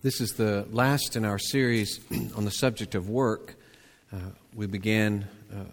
This 0.00 0.20
is 0.20 0.34
the 0.34 0.64
last 0.70 1.16
in 1.16 1.24
our 1.24 1.40
series 1.40 1.98
on 2.36 2.44
the 2.44 2.52
subject 2.52 2.94
of 2.94 3.10
work. 3.10 3.56
Uh, 4.12 4.18
we 4.54 4.68
began 4.68 5.26
uh, 5.52 5.64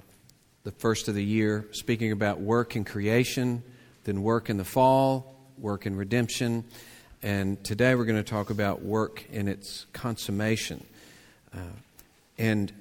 the 0.63 0.71
first 0.71 1.07
of 1.07 1.13
the 1.13 1.23
year 1.23 1.67
speaking 1.73 2.11
about 2.11 2.39
work 2.39 2.75
in 2.75 2.85
creation, 2.85 3.61
then 4.03 4.23
work 4.23 4.49
in 4.49 4.57
the 4.57 4.63
fall, 4.63 5.35
work 5.59 5.85
in 5.85 5.95
redemption, 5.95 6.63
and 7.21 7.63
today 7.63 7.93
we're 7.93 8.05
going 8.05 8.17
to 8.17 8.27
talk 8.27 8.49
about 8.49 8.81
work 8.81 9.23
in 9.31 9.47
its 9.47 9.85
consummation. 9.93 10.83
Uh, 11.53 11.59
and 12.39 12.73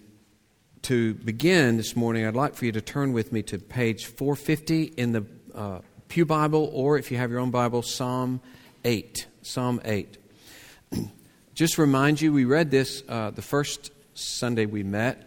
to 0.81 1.13
begin 1.13 1.77
this 1.77 1.95
morning, 1.95 2.25
I'd 2.25 2.35
like 2.35 2.55
for 2.55 2.65
you 2.65 2.73
to 2.73 2.81
turn 2.81 3.13
with 3.13 3.33
me 3.33 3.43
to 3.43 3.59
page 3.59 4.07
450 4.07 4.95
in 4.97 5.13
the 5.13 5.27
uh, 5.55 5.81
Pew 6.09 6.25
Bible, 6.25 6.71
or 6.73 6.97
if 6.97 7.11
you 7.11 7.19
have 7.19 7.31
your 7.31 7.41
own 7.41 7.51
Bible, 7.51 7.83
Psalm 7.83 8.41
8. 8.83 9.27
Psalm 9.43 9.83
8. 9.85 10.17
Just 11.55 11.79
remind 11.79 12.21
you, 12.21 12.33
we 12.33 12.47
read 12.47 12.73
this 12.73 13.05
uh, 13.09 13.31
the 13.31 13.41
first 13.41 13.93
Sunday 14.15 14.67
we 14.67 14.83
met. 14.83 15.23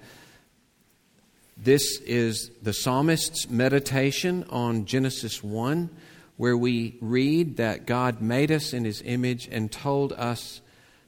This 1.55 2.01
is 2.01 2.51
the 2.61 2.73
psalmist's 2.73 3.49
meditation 3.49 4.43
on 4.49 4.83
Genesis 4.83 5.41
1, 5.41 5.89
where 6.35 6.57
we 6.57 6.97
read 6.99 7.55
that 7.57 7.85
God 7.85 8.21
made 8.21 8.51
us 8.51 8.73
in 8.73 8.83
his 8.83 9.01
image 9.05 9.47
and 9.49 9.71
told 9.71 10.11
us 10.11 10.59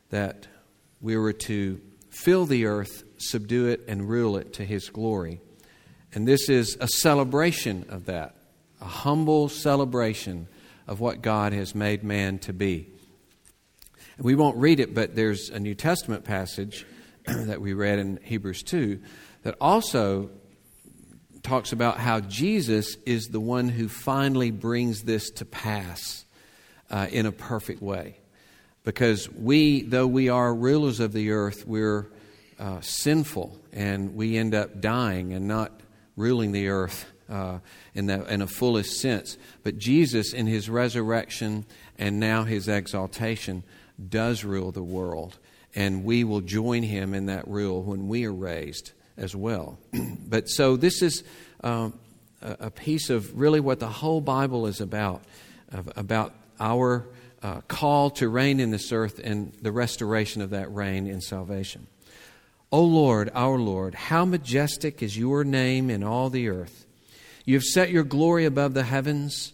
that 0.10 0.48
we 1.02 1.18
were 1.18 1.34
to 1.34 1.82
fill 2.10 2.46
the 2.46 2.66
earth, 2.66 3.04
subdue 3.18 3.68
it, 3.68 3.82
and 3.90 4.08
rule 4.08 4.38
it 4.38 4.54
to 4.54 4.64
his 4.64 4.90
glory. 4.90 5.42
And 6.14 6.26
this 6.26 6.48
is 6.48 6.78
a 6.80 6.88
celebration 6.88 7.86
of 7.90 8.06
that, 8.06 8.36
a 8.80 8.86
humble 8.86 9.50
celebration 9.50 10.48
of 10.88 11.02
what 11.02 11.22
God 11.22 11.52
has 11.52 11.76
made 11.76 12.06
man 12.06 12.40
to 12.40 12.54
be. 12.54 12.88
We 14.22 14.36
won't 14.36 14.58
read 14.58 14.82
it, 14.82 14.94
but 14.94 15.16
there's 15.16 15.50
a 15.50 15.62
New 15.62 15.76
Testament 15.76 16.26
passage 16.26 16.86
that 17.26 17.62
we 17.62 17.72
read 17.72 18.00
in 18.00 18.20
Hebrews 18.22 18.64
2 18.64 19.00
that 19.44 19.56
also 19.62 20.30
talks 21.42 21.72
about 21.72 22.00
how 22.00 22.20
Jesus 22.20 22.98
is 23.06 23.28
the 23.28 23.40
one 23.40 23.70
who 23.70 23.88
finally 23.88 24.52
brings 24.52 25.04
this 25.04 25.30
to 25.32 25.46
pass 25.46 26.26
uh, 26.90 27.08
in 27.10 27.28
a 27.28 27.32
perfect 27.32 27.82
way. 27.82 28.18
Because 28.84 29.32
we, 29.32 29.84
though 29.84 30.08
we 30.08 30.28
are 30.28 30.54
rulers 30.54 31.00
of 31.00 31.14
the 31.14 31.32
earth, 31.32 31.66
we're 31.66 32.12
uh, 32.60 32.82
sinful 32.82 33.58
and 33.72 34.16
we 34.16 34.38
end 34.38 34.54
up 34.54 34.82
dying 34.82 35.32
and 35.32 35.48
not 35.48 35.80
ruling 36.18 36.52
the 36.52 36.68
earth 36.68 37.06
uh, 37.30 37.60
in, 37.94 38.08
the, 38.08 38.26
in 38.26 38.42
a 38.42 38.48
fullest 38.48 39.00
sense. 39.00 39.38
But 39.64 39.78
Jesus, 39.78 40.34
in 40.34 40.46
his 40.46 40.70
resurrection 40.70 41.66
and 41.98 42.20
now 42.20 42.44
his 42.44 42.68
exaltation, 42.68 43.64
does 44.08 44.44
rule 44.44 44.72
the 44.72 44.84
world, 44.84 45.38
and 45.76 46.04
we 46.04 46.24
will 46.24 46.42
join 46.42 46.84
him 46.84 47.14
in 47.14 47.26
that 47.28 47.48
rule 47.48 47.84
when 47.84 48.08
we 48.08 48.26
are 48.26 48.34
raised 48.34 48.92
as 49.18 49.36
well. 49.36 49.78
but 50.28 50.50
so 50.50 50.78
this 50.78 51.02
is 51.02 51.24
um, 51.64 51.94
a 52.42 52.72
piece 52.72 53.10
of 53.10 53.38
really 53.38 53.60
what 53.60 53.80
the 53.80 53.88
whole 53.88 54.22
Bible 54.22 54.66
is 54.68 54.82
about, 54.82 55.22
about 55.96 56.34
our 56.60 57.06
uh, 57.42 57.62
call 57.68 58.10
to 58.12 58.28
reign 58.28 58.60
in 58.60 58.72
this 58.72 58.92
earth 58.92 59.20
and 59.24 59.54
the 59.62 59.72
restoration 59.72 60.42
of 60.42 60.52
that 60.52 60.74
reign 60.74 61.08
in 61.08 61.22
salvation. 61.22 61.88
O 62.72 62.84
Lord, 62.84 63.32
our 63.34 63.58
Lord, 63.58 63.96
how 63.96 64.26
majestic 64.26 65.02
is 65.02 65.18
your 65.18 65.44
name 65.44 65.90
in 65.90 66.04
all 66.04 66.30
the 66.30 66.50
earth. 66.50 66.86
You 67.46 67.56
have 67.56 67.64
set 67.64 67.90
your 67.90 68.04
glory 68.04 68.46
above 68.46 68.74
the 68.74 68.84
heavens. 68.84 69.54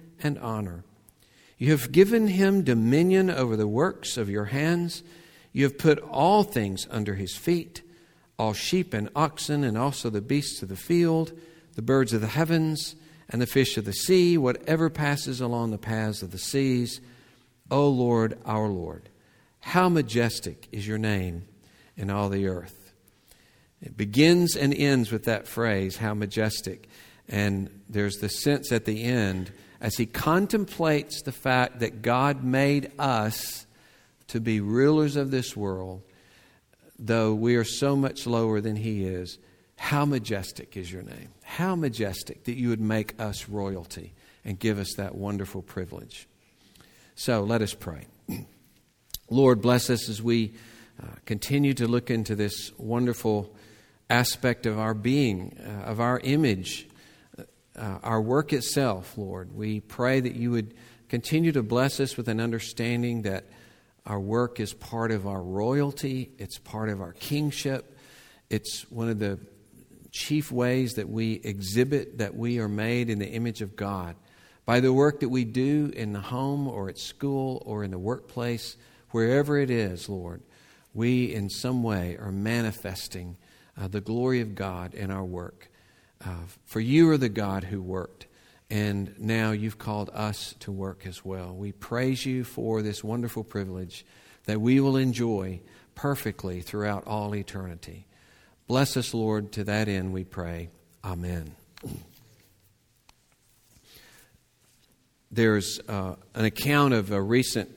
and 0.23 0.37
honor. 0.39 0.83
You 1.57 1.71
have 1.71 1.91
given 1.91 2.27
him 2.27 2.63
dominion 2.63 3.29
over 3.29 3.55
the 3.55 3.67
works 3.67 4.17
of 4.17 4.29
your 4.29 4.45
hands. 4.45 5.03
You 5.53 5.63
have 5.65 5.77
put 5.77 5.99
all 5.99 6.43
things 6.43 6.87
under 6.89 7.15
his 7.15 7.35
feet 7.35 7.81
all 8.41 8.53
sheep 8.53 8.91
and 8.95 9.07
oxen, 9.15 9.63
and 9.63 9.77
also 9.77 10.09
the 10.09 10.19
beasts 10.19 10.63
of 10.63 10.69
the 10.69 10.75
field, 10.75 11.31
the 11.75 11.81
birds 11.83 12.11
of 12.11 12.21
the 12.21 12.27
heavens, 12.27 12.95
and 13.29 13.39
the 13.39 13.45
fish 13.45 13.77
of 13.77 13.85
the 13.85 13.93
sea, 13.93 14.35
whatever 14.35 14.89
passes 14.89 15.39
along 15.39 15.69
the 15.69 15.77
paths 15.77 16.23
of 16.23 16.31
the 16.31 16.39
seas. 16.39 16.99
O 17.69 17.87
Lord, 17.87 18.39
our 18.43 18.67
Lord, 18.67 19.09
how 19.59 19.89
majestic 19.89 20.67
is 20.71 20.87
your 20.87 20.97
name 20.97 21.45
in 21.95 22.09
all 22.09 22.29
the 22.29 22.47
earth. 22.47 22.93
It 23.79 23.95
begins 23.95 24.55
and 24.55 24.73
ends 24.73 25.11
with 25.11 25.25
that 25.25 25.47
phrase, 25.47 25.97
how 25.97 26.15
majestic. 26.15 26.89
And 27.29 27.81
there's 27.87 28.17
the 28.17 28.29
sense 28.29 28.71
at 28.71 28.85
the 28.85 29.03
end 29.03 29.51
as 29.81 29.97
he 29.97 30.05
contemplates 30.05 31.23
the 31.23 31.31
fact 31.31 31.79
that 31.79 32.01
God 32.01 32.43
made 32.43 32.91
us 32.99 33.65
to 34.27 34.39
be 34.39 34.61
rulers 34.61 35.15
of 35.15 35.31
this 35.31 35.57
world, 35.57 36.03
though 36.97 37.33
we 37.33 37.55
are 37.55 37.63
so 37.63 37.95
much 37.95 38.27
lower 38.27 38.61
than 38.61 38.75
he 38.77 39.03
is, 39.03 39.39
how 39.75 40.05
majestic 40.05 40.77
is 40.77 40.91
your 40.91 41.01
name? 41.01 41.29
How 41.41 41.75
majestic 41.75 42.43
that 42.43 42.55
you 42.55 42.69
would 42.69 42.79
make 42.79 43.19
us 43.19 43.49
royalty 43.49 44.13
and 44.45 44.59
give 44.59 44.79
us 44.79 44.93
that 44.97 45.15
wonderful 45.15 45.63
privilege. 45.63 46.27
So 47.15 47.41
let 47.41 47.61
us 47.61 47.73
pray. 47.73 48.05
Lord, 49.29 49.61
bless 49.61 49.89
us 49.89 50.07
as 50.09 50.21
we 50.21 50.53
uh, 51.01 51.07
continue 51.25 51.73
to 51.73 51.87
look 51.87 52.09
into 52.09 52.35
this 52.35 52.71
wonderful 52.77 53.53
aspect 54.09 54.65
of 54.65 54.77
our 54.77 54.93
being, 54.93 55.57
uh, 55.65 55.85
of 55.85 55.99
our 55.99 56.19
image 56.19 56.87
uh, 57.81 57.97
our 58.03 58.21
work 58.21 58.53
itself, 58.53 59.17
Lord. 59.17 59.55
We 59.55 59.79
pray 59.79 60.19
that 60.19 60.35
you 60.35 60.51
would 60.51 60.75
continue 61.09 61.51
to 61.51 61.63
bless 61.63 61.99
us 61.99 62.15
with 62.15 62.27
an 62.27 62.39
understanding 62.39 63.23
that 63.23 63.45
our 64.05 64.19
work 64.19 64.59
is 64.59 64.73
part 64.73 65.11
of 65.11 65.27
our 65.27 65.41
royalty, 65.41 66.31
it's 66.37 66.59
part 66.59 66.89
of 66.89 67.01
our 67.01 67.13
kingship, 67.13 67.97
it's 68.49 68.89
one 68.91 69.09
of 69.09 69.17
the 69.17 69.39
chief 70.11 70.51
ways 70.51 70.93
that 70.93 71.09
we 71.09 71.41
exhibit 71.43 72.19
that 72.19 72.35
we 72.35 72.59
are 72.59 72.67
made 72.67 73.09
in 73.09 73.17
the 73.17 73.29
image 73.29 73.61
of 73.61 73.75
God. 73.75 74.15
By 74.65 74.79
the 74.79 74.93
work 74.93 75.21
that 75.21 75.29
we 75.29 75.43
do 75.43 75.91
in 75.95 76.13
the 76.13 76.19
home 76.19 76.67
or 76.67 76.87
at 76.87 76.99
school 76.99 77.63
or 77.65 77.83
in 77.83 77.91
the 77.91 77.99
workplace, 77.99 78.77
wherever 79.09 79.57
it 79.57 79.71
is, 79.71 80.07
Lord, 80.07 80.43
we 80.93 81.33
in 81.33 81.49
some 81.49 81.81
way 81.81 82.15
are 82.17 82.31
manifesting 82.31 83.37
uh, 83.79 83.87
the 83.87 84.01
glory 84.01 84.41
of 84.41 84.53
God 84.53 84.93
in 84.93 85.09
our 85.09 85.25
work. 85.25 85.70
Uh, 86.23 86.35
for 86.65 86.79
you 86.79 87.09
are 87.09 87.17
the 87.17 87.29
God 87.29 87.65
who 87.65 87.81
worked, 87.81 88.27
and 88.69 89.13
now 89.19 89.51
you've 89.51 89.77
called 89.77 90.09
us 90.13 90.55
to 90.59 90.71
work 90.71 91.05
as 91.05 91.25
well. 91.25 91.53
We 91.53 91.71
praise 91.71 92.25
you 92.25 92.43
for 92.43 92.81
this 92.81 93.03
wonderful 93.03 93.43
privilege 93.43 94.05
that 94.45 94.61
we 94.61 94.79
will 94.79 94.97
enjoy 94.97 95.61
perfectly 95.95 96.61
throughout 96.61 97.05
all 97.07 97.35
eternity. 97.35 98.05
Bless 98.67 98.95
us, 98.95 99.13
Lord, 99.13 99.51
to 99.53 99.63
that 99.65 99.87
end 99.87 100.13
we 100.13 100.23
pray. 100.23 100.69
Amen. 101.03 101.55
There's 105.31 105.79
uh, 105.87 106.15
an 106.35 106.45
account 106.45 106.93
of 106.93 107.11
a 107.11 107.21
recent, 107.21 107.69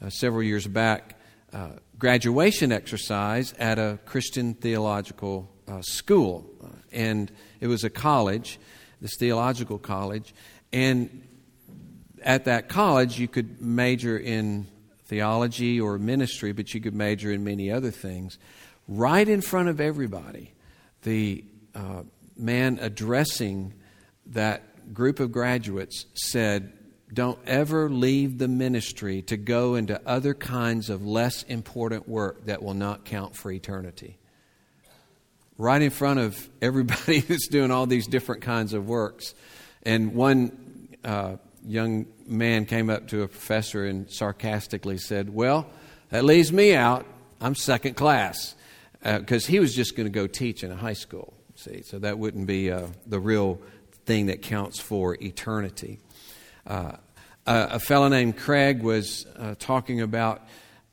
uh, 0.00 0.08
several 0.08 0.42
years 0.42 0.66
back, 0.66 1.18
uh, 1.52 1.70
graduation 1.98 2.72
exercise 2.72 3.52
at 3.58 3.78
a 3.78 3.98
Christian 4.06 4.54
theological 4.54 5.50
uh, 5.68 5.80
school. 5.82 6.48
And 6.96 7.30
it 7.60 7.66
was 7.66 7.84
a 7.84 7.90
college, 7.90 8.58
this 9.00 9.16
theological 9.18 9.78
college. 9.78 10.34
And 10.72 11.22
at 12.22 12.46
that 12.46 12.68
college, 12.68 13.20
you 13.20 13.28
could 13.28 13.60
major 13.60 14.18
in 14.18 14.66
theology 15.04 15.80
or 15.80 15.98
ministry, 15.98 16.52
but 16.52 16.72
you 16.74 16.80
could 16.80 16.94
major 16.94 17.30
in 17.30 17.44
many 17.44 17.70
other 17.70 17.90
things. 17.90 18.38
Right 18.88 19.28
in 19.28 19.42
front 19.42 19.68
of 19.68 19.80
everybody, 19.80 20.54
the 21.02 21.44
uh, 21.74 22.02
man 22.36 22.78
addressing 22.80 23.74
that 24.26 24.94
group 24.94 25.20
of 25.20 25.30
graduates 25.30 26.06
said, 26.14 26.72
Don't 27.12 27.38
ever 27.46 27.90
leave 27.90 28.38
the 28.38 28.48
ministry 28.48 29.20
to 29.22 29.36
go 29.36 29.74
into 29.74 30.00
other 30.06 30.32
kinds 30.32 30.88
of 30.88 31.04
less 31.04 31.42
important 31.42 32.08
work 32.08 32.46
that 32.46 32.62
will 32.62 32.74
not 32.74 33.04
count 33.04 33.36
for 33.36 33.50
eternity 33.50 34.18
right 35.58 35.80
in 35.80 35.90
front 35.90 36.20
of 36.20 36.48
everybody 36.60 37.20
who's 37.28 37.48
doing 37.48 37.70
all 37.70 37.86
these 37.86 38.06
different 38.06 38.42
kinds 38.42 38.72
of 38.72 38.88
works. 38.88 39.34
And 39.82 40.14
one 40.14 40.88
uh, 41.04 41.36
young 41.64 42.06
man 42.26 42.66
came 42.66 42.90
up 42.90 43.08
to 43.08 43.22
a 43.22 43.28
professor 43.28 43.84
and 43.84 44.10
sarcastically 44.10 44.98
said, 44.98 45.30
Well, 45.30 45.66
That 46.10 46.24
leaves 46.24 46.52
me 46.52 46.74
out. 46.74 47.06
I'm 47.40 47.54
second 47.54 47.96
class 47.96 48.54
because 49.02 49.44
uh, 49.44 49.48
he 49.48 49.60
was 49.60 49.74
just 49.74 49.96
going 49.96 50.06
to 50.06 50.10
go 50.10 50.26
teach 50.26 50.64
in 50.64 50.72
a 50.72 50.76
high 50.76 50.94
school. 50.94 51.34
See, 51.54 51.82
so 51.82 51.98
that 52.00 52.18
wouldn't 52.18 52.46
be 52.46 52.70
uh, 52.70 52.86
the 53.06 53.20
real 53.20 53.60
thing 54.04 54.26
that 54.26 54.42
counts 54.42 54.78
for 54.80 55.16
eternity. 55.22 56.00
Uh, 56.66 56.92
a, 57.46 57.78
fellow 57.78 58.08
named 58.08 58.36
Craig 58.36 58.82
was 58.82 59.26
uh, 59.36 59.54
talking 59.58 60.00
about 60.00 60.46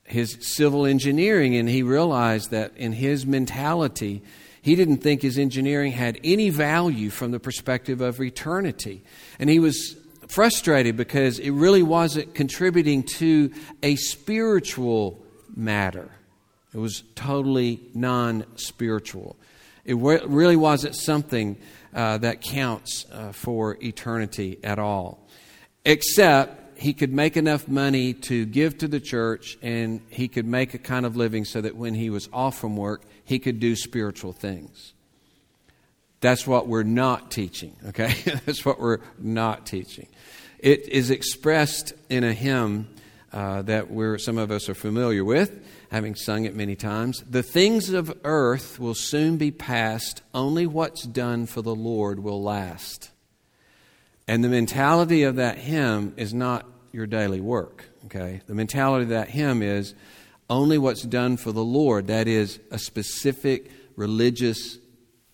his 0.04 0.38
civil 0.42 0.86
engineering, 0.86 1.56
and 1.56 1.68
he 1.68 1.84
realized 1.84 2.52
that 2.52 2.78
in 2.78 2.94
his 2.94 3.26
mentality, 3.26 4.22
he 4.64 4.76
didn't 4.76 5.00
think 5.00 5.22
his 5.22 5.38
engineering 5.38 5.92
had 5.92 6.22
any 6.24 6.50
value 6.50 7.10
from 7.10 7.32
the 7.32 7.40
perspective 7.40 8.00
of 8.00 8.22
eternity. 8.22 9.04
And 9.38 9.50
he 9.50 9.60
was 9.60 9.98
frustrated 10.30 10.96
because 10.96 11.38
it 11.38 11.52
really 11.52 11.84
wasn't 11.84 12.34
contributing 12.34 13.04
to 13.04 13.52
a 13.84 13.98
spiritual 13.98 15.22
matter. 15.54 16.10
It 16.74 16.78
was 16.78 17.04
totally 17.14 17.82
non 17.94 18.46
spiritual. 18.56 19.36
It 19.84 19.96
really 19.96 20.56
wasn't 20.56 20.96
something 20.96 21.58
uh, 21.94 22.20
that 22.20 22.40
counts 22.40 23.06
uh, 23.12 23.34
for 23.34 23.78
eternity 23.84 24.60
at 24.64 24.80
all. 24.80 25.28
Except 25.84 26.80
he 26.80 26.94
could 26.94 27.12
make 27.12 27.36
enough 27.36 27.68
money 27.68 28.14
to 28.14 28.46
give 28.46 28.78
to 28.78 28.88
the 28.88 29.02
church 29.02 29.58
and 29.62 30.00
he 30.10 30.30
could 30.30 30.46
make 30.46 30.74
a 30.74 30.78
kind 30.78 31.06
of 31.06 31.18
living 31.18 31.44
so 31.44 31.60
that 31.60 31.76
when 31.76 31.96
he 31.96 32.10
was 32.10 32.30
off 32.32 32.58
from 32.58 32.78
work, 32.78 33.04
he 33.24 33.40
could 33.40 33.60
do 33.60 33.76
spiritual 33.76 34.34
things. 34.34 34.94
That's 36.22 36.48
what 36.48 36.68
we're 36.68 36.84
not 36.84 37.32
teaching, 37.32 37.76
okay? 37.88 38.14
That's 38.46 38.64
what 38.64 38.80
we're 38.80 39.00
not 39.20 39.66
teaching. 39.66 40.08
It 40.60 40.88
is 40.88 41.10
expressed 41.10 41.94
in 42.10 42.24
a 42.24 42.32
hymn 42.32 42.88
uh, 43.34 43.64
that 43.64 43.92
we're, 43.92 44.18
some 44.18 44.38
of 44.38 44.52
us 44.52 44.70
are 44.70 44.76
familiar 44.76 45.26
with, 45.26 45.60
having 45.92 46.16
sung 46.16 46.46
it 46.46 46.56
many 46.56 46.76
times. 46.76 47.24
The 47.30 47.44
things 47.44 47.90
of 47.90 48.18
earth 48.24 48.80
will 48.80 48.94
soon 48.94 49.38
be 49.38 49.52
past, 49.52 50.22
only 50.34 50.66
what's 50.66 51.04
done 51.04 51.46
for 51.46 51.62
the 51.62 51.76
Lord 51.76 52.20
will 52.20 52.42
last. 52.42 53.12
And 54.28 54.44
the 54.44 54.50
mentality 54.50 55.24
of 55.24 55.36
that 55.36 55.58
hymn 55.58 56.14
is 56.16 56.34
not 56.34 56.66
your 56.94 57.08
daily 57.08 57.42
work, 57.42 57.84
okay? 58.06 58.42
The 58.48 58.56
mentality 58.56 59.04
of 59.04 59.10
that 59.10 59.30
hymn 59.30 59.62
is 59.62 59.94
only 60.54 60.78
what's 60.78 61.04
done 61.04 61.38
for 61.38 61.52
the 61.52 61.64
Lord. 61.64 62.08
That 62.08 62.28
is 62.28 62.60
a 62.72 62.80
specific 62.80 63.72
religious 63.96 64.78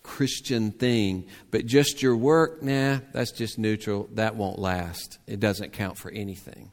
Christian 0.02 0.72
thing. 0.72 1.26
But 1.50 1.66
just 1.66 2.02
your 2.02 2.16
work, 2.16 2.62
nah, 2.62 3.00
that's 3.12 3.32
just 3.32 3.58
neutral. 3.58 4.08
That 4.14 4.36
won't 4.36 4.58
last. 4.58 5.18
It 5.26 5.40
doesn't 5.40 5.72
count 5.72 5.98
for 5.98 6.10
anything. 6.10 6.72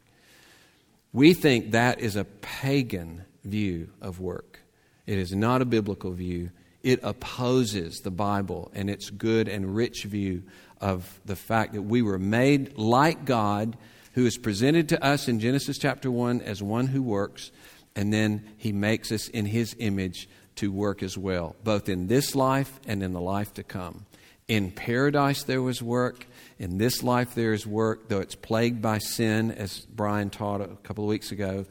We 1.13 1.33
think 1.33 1.71
that 1.71 1.99
is 1.99 2.15
a 2.15 2.25
pagan 2.25 3.25
view 3.44 3.89
of 4.01 4.19
work. 4.19 4.59
It 5.05 5.17
is 5.17 5.33
not 5.33 5.61
a 5.61 5.65
biblical 5.65 6.11
view. 6.11 6.51
It 6.83 7.00
opposes 7.03 8.00
the 8.00 8.11
Bible 8.11 8.71
and 8.73 8.89
its 8.89 9.09
good 9.09 9.47
and 9.47 9.75
rich 9.75 10.03
view 10.03 10.43
of 10.79 11.19
the 11.25 11.35
fact 11.35 11.73
that 11.73 11.81
we 11.81 12.01
were 12.01 12.19
made 12.19 12.77
like 12.77 13.25
God, 13.25 13.77
who 14.13 14.25
is 14.25 14.38
presented 14.38 14.89
to 14.89 15.03
us 15.03 15.27
in 15.27 15.39
Genesis 15.39 15.77
chapter 15.77 16.09
1 16.09 16.41
as 16.41 16.61
one 16.61 16.88
who 16.88 17.01
works, 17.01 17.51
and 17.97 18.13
then 18.13 18.45
he 18.57 18.71
makes 18.71 19.11
us 19.11 19.27
in 19.27 19.45
his 19.47 19.75
image 19.79 20.29
to 20.55 20.71
work 20.71 21.03
as 21.03 21.17
well, 21.17 21.55
both 21.63 21.89
in 21.89 22.07
this 22.07 22.35
life 22.35 22.79
and 22.88 23.01
in 23.03 23.11
the 23.11 23.19
life 23.19 23.53
to 23.55 23.63
come. 23.63 24.05
In 24.47 24.71
paradise 24.71 25.44
there 25.44 25.61
was 25.61 25.81
work. 25.81 26.25
In 26.59 26.77
this 26.77 27.03
life 27.03 27.35
there 27.35 27.53
is 27.53 27.65
work, 27.67 28.07
though 28.07 28.19
it's 28.19 28.35
plagued 28.35 28.81
by 28.81 28.99
sin, 28.99 29.51
as 29.51 29.79
Brian 29.79 30.29
taught 30.29 30.61
a 30.61 30.67
couple 30.83 31.03
of 31.03 31.09
weeks 31.09 31.31
ago. 31.31 31.65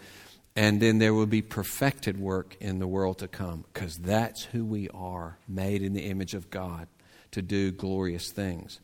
And 0.56 0.80
then 0.80 0.98
there 0.98 1.14
will 1.14 1.26
be 1.26 1.42
perfected 1.42 2.18
work 2.18 2.56
in 2.60 2.80
the 2.80 2.86
world 2.86 3.18
to 3.18 3.28
come, 3.28 3.64
because 3.72 3.96
that's 3.96 4.42
who 4.42 4.64
we 4.64 4.88
are, 4.90 5.38
made 5.46 5.82
in 5.82 5.92
the 5.92 6.06
image 6.06 6.34
of 6.34 6.50
God 6.50 6.88
to 7.32 7.42
do 7.42 7.70
glorious 7.70 8.30
things. 8.32 8.80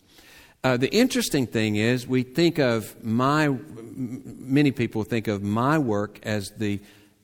Uh, 0.62 0.76
the 0.76 0.94
interesting 0.94 1.46
thing 1.46 1.74
is, 1.74 2.06
we 2.06 2.22
think 2.22 2.58
of 2.58 3.02
my, 3.02 3.48
many 3.48 4.70
people 4.70 5.02
think 5.02 5.26
of 5.26 5.42
my 5.42 5.76
work 5.78 6.20
as 6.22 6.50
the 6.56 6.80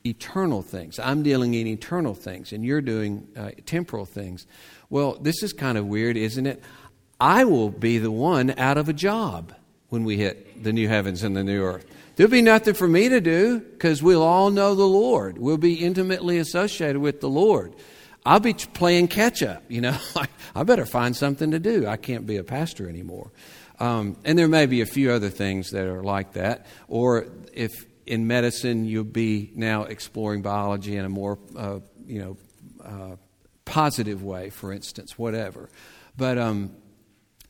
eternal 0.09 0.63
things. 0.63 0.99
I'm 0.99 1.23
dealing 1.23 1.55
in 1.55 1.67
eternal 1.67 2.15
things, 2.15 2.53
and 2.53 2.65
you're 2.65 2.81
doing 2.81 3.29
uh, 3.37 3.51
temporal 3.67 4.07
things. 4.07 4.47
Well, 4.91 5.19
this 5.21 5.43
is 5.43 5.53
kind 5.53 5.79
of 5.79 5.87
weird, 5.87 6.17
isn't 6.17 6.47
it? 6.47 6.63
I 7.21 7.45
will 7.45 7.71
be 7.71 7.99
the 7.99 8.11
one 8.11 8.59
out 8.59 8.79
of 8.79 8.89
a 8.89 8.93
job 8.93 9.55
when 9.89 10.05
we 10.05 10.17
hit 10.17 10.63
the 10.63 10.73
new 10.73 10.89
heavens 10.89 11.23
and 11.23 11.37
the 11.37 11.45
new 11.45 11.63
earth. 11.63 11.87
There'll 12.17 12.31
be 12.31 12.43
nothing 12.43 12.75
for 12.75 12.89
me 12.89 13.09
to 13.09 13.21
do 13.21 13.61
because 13.61 14.03
we'll 14.03 14.23
all 14.23 14.51
know 14.51 14.75
the 14.75 14.85
Lord. 14.85 15.39
We'll 15.39 15.57
be 15.57 15.75
intimately 15.75 16.39
associated 16.39 16.99
with 17.01 17.21
the 17.21 17.29
Lord. 17.29 17.75
I'll 18.27 18.41
be 18.41 18.55
playing 18.55 19.09
catch 19.09 19.43
up. 19.43 19.63
You 19.69 19.81
know, 19.83 19.99
I 20.55 20.65
better 20.65 20.85
find 20.85 21.17
something 21.17 21.53
to 21.53 21.59
do. 21.59 21.87
I 21.87 21.97
can't 21.97 22.27
be 22.27 22.37
a 22.37 22.45
pastor 22.45 22.89
anymore. 22.89 23.31
Um, 23.81 24.17
and 24.25 24.39
there 24.39 24.49
may 24.49 24.67
be 24.67 24.81
a 24.81 24.87
few 24.87 25.13
other 25.13 25.31
things 25.31 25.71
that 25.71 25.87
are 25.87 26.03
like 26.03 26.33
that. 26.33 26.67
Or 26.89 27.27
if 27.53 27.87
in 28.09 28.27
medicine, 28.27 28.87
you'll 28.87 29.05
be 29.05 29.53
now 29.55 29.85
exploring 29.85 30.41
biology 30.41 30.97
in 30.97 31.05
a 31.05 31.09
more, 31.09 31.39
uh, 31.57 31.81
you 32.07 32.21
know, 32.21 32.37
uh, 32.83 33.17
positive 33.67 34.23
way, 34.23 34.49
for 34.49 34.73
instance, 34.73 35.19
whatever. 35.19 35.69
But 36.17 36.39
um, 36.39 36.75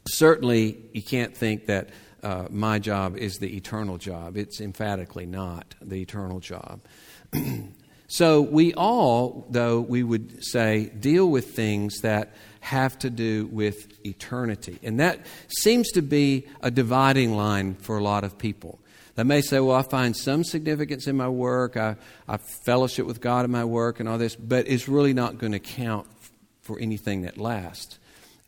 certainly, 0.09 0.77
you 0.93 1.03
can't 1.03 1.35
think 1.37 1.67
that 1.67 1.91
uh, 2.25 2.49
my 2.51 2.81
job 2.81 3.17
is 3.17 3.37
the 3.39 3.57
eternal 3.57 3.99
job. 3.99 4.37
It's 4.37 4.61
emphatically 4.61 5.27
not 5.27 5.77
the 5.81 6.03
eternal 6.03 6.41
job. 6.41 6.81
so, 8.09 8.41
we 8.41 8.75
all, 8.75 9.47
though, 9.51 9.81
we 9.81 10.03
would 10.03 10.45
say, 10.45 10.87
deal 10.99 11.31
with 11.31 11.55
things 11.55 12.01
that 12.01 12.35
have 12.61 12.99
to 12.99 13.11
do 13.11 13.47
with 13.47 14.05
eternity. 14.05 14.81
And 14.83 14.99
that 14.99 15.25
seems 15.61 15.89
to 15.93 16.03
be 16.03 16.49
a 16.61 16.73
dividing 16.73 17.37
line 17.37 17.77
for 17.77 17.97
a 17.97 18.03
lot 18.03 18.25
of 18.25 18.39
people. 18.39 18.81
They 19.19 19.25
may 19.25 19.41
say, 19.41 19.59
well, 19.59 19.75
I 19.75 19.82
find 19.82 20.17
some 20.17 20.44
significance 20.44 21.09
in 21.09 21.17
my 21.17 21.29
work, 21.29 21.76
I, 21.76 21.97
I 22.29 22.37
fellowship 22.37 23.05
with 23.05 23.20
God 23.20 23.44
in 23.44 23.50
my 23.50 23.65
work 23.65 23.99
and 23.99 24.09
all 24.09 24.17
this, 24.17 24.37
but 24.37 24.69
it's 24.69 24.87
really 24.87 25.12
not 25.12 25.38
going 25.38 25.50
to 25.50 25.59
count 25.59 26.06
for 26.62 26.79
anything 26.79 27.23
that 27.23 27.37
lasts. 27.37 27.99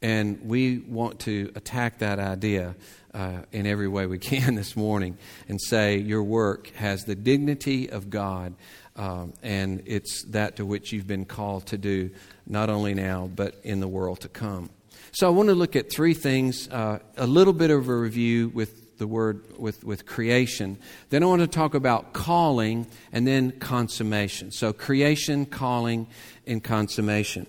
And 0.01 0.41
we 0.45 0.79
want 0.79 1.19
to 1.23 1.51
attack 1.57 1.99
that 1.99 2.21
idea 2.21 2.77
uh, 3.13 3.39
in 3.51 3.67
every 3.67 3.89
way 3.89 4.07
we 4.07 4.21
can 4.21 4.55
this 4.55 4.77
morning 4.77 5.19
and 5.49 5.61
say 5.61 5.97
your 5.97 6.23
work 6.23 6.69
has 6.77 7.03
the 7.03 7.17
dignity 7.17 7.91
of 7.91 8.09
God, 8.09 8.55
um, 8.95 9.33
and 9.43 9.83
it's 9.87 10.25
that 10.29 10.55
to 10.59 10.65
which 10.65 10.93
you've 10.93 11.09
been 11.09 11.25
called 11.25 11.67
to 11.67 11.79
do, 11.79 12.13
not 12.47 12.71
only 12.71 12.95
now, 12.95 13.29
but 13.35 13.57
in 13.65 13.81
the 13.81 13.89
world 13.89 14.21
to 14.21 14.29
come. 14.29 14.71
So 15.11 15.27
I 15.27 15.31
want 15.31 15.49
to 15.49 15.57
look 15.57 15.75
at 15.75 15.91
three 15.91 16.15
things, 16.15 16.69
uh, 16.69 17.01
a 17.17 17.27
little 17.27 17.55
bit 17.55 17.73
of 17.73 17.89
a 17.89 17.97
review 17.97 18.51
with 18.51 18.90
the 19.01 19.09
word 19.09 19.43
with, 19.59 19.83
with 19.83 20.07
creation. 20.07 20.79
Then 21.09 21.25
I 21.25 21.27
want 21.27 21.41
to 21.41 21.49
talk 21.49 21.75
about 21.75 22.13
calling 22.13 22.87
and 23.11 23.27
then 23.27 23.51
consummation. 23.59 24.53
So, 24.53 24.73
creation, 24.73 25.47
calling, 25.47 26.07
and 26.47 26.63
consummation. 26.63 27.49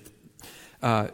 Uh, 0.81 1.09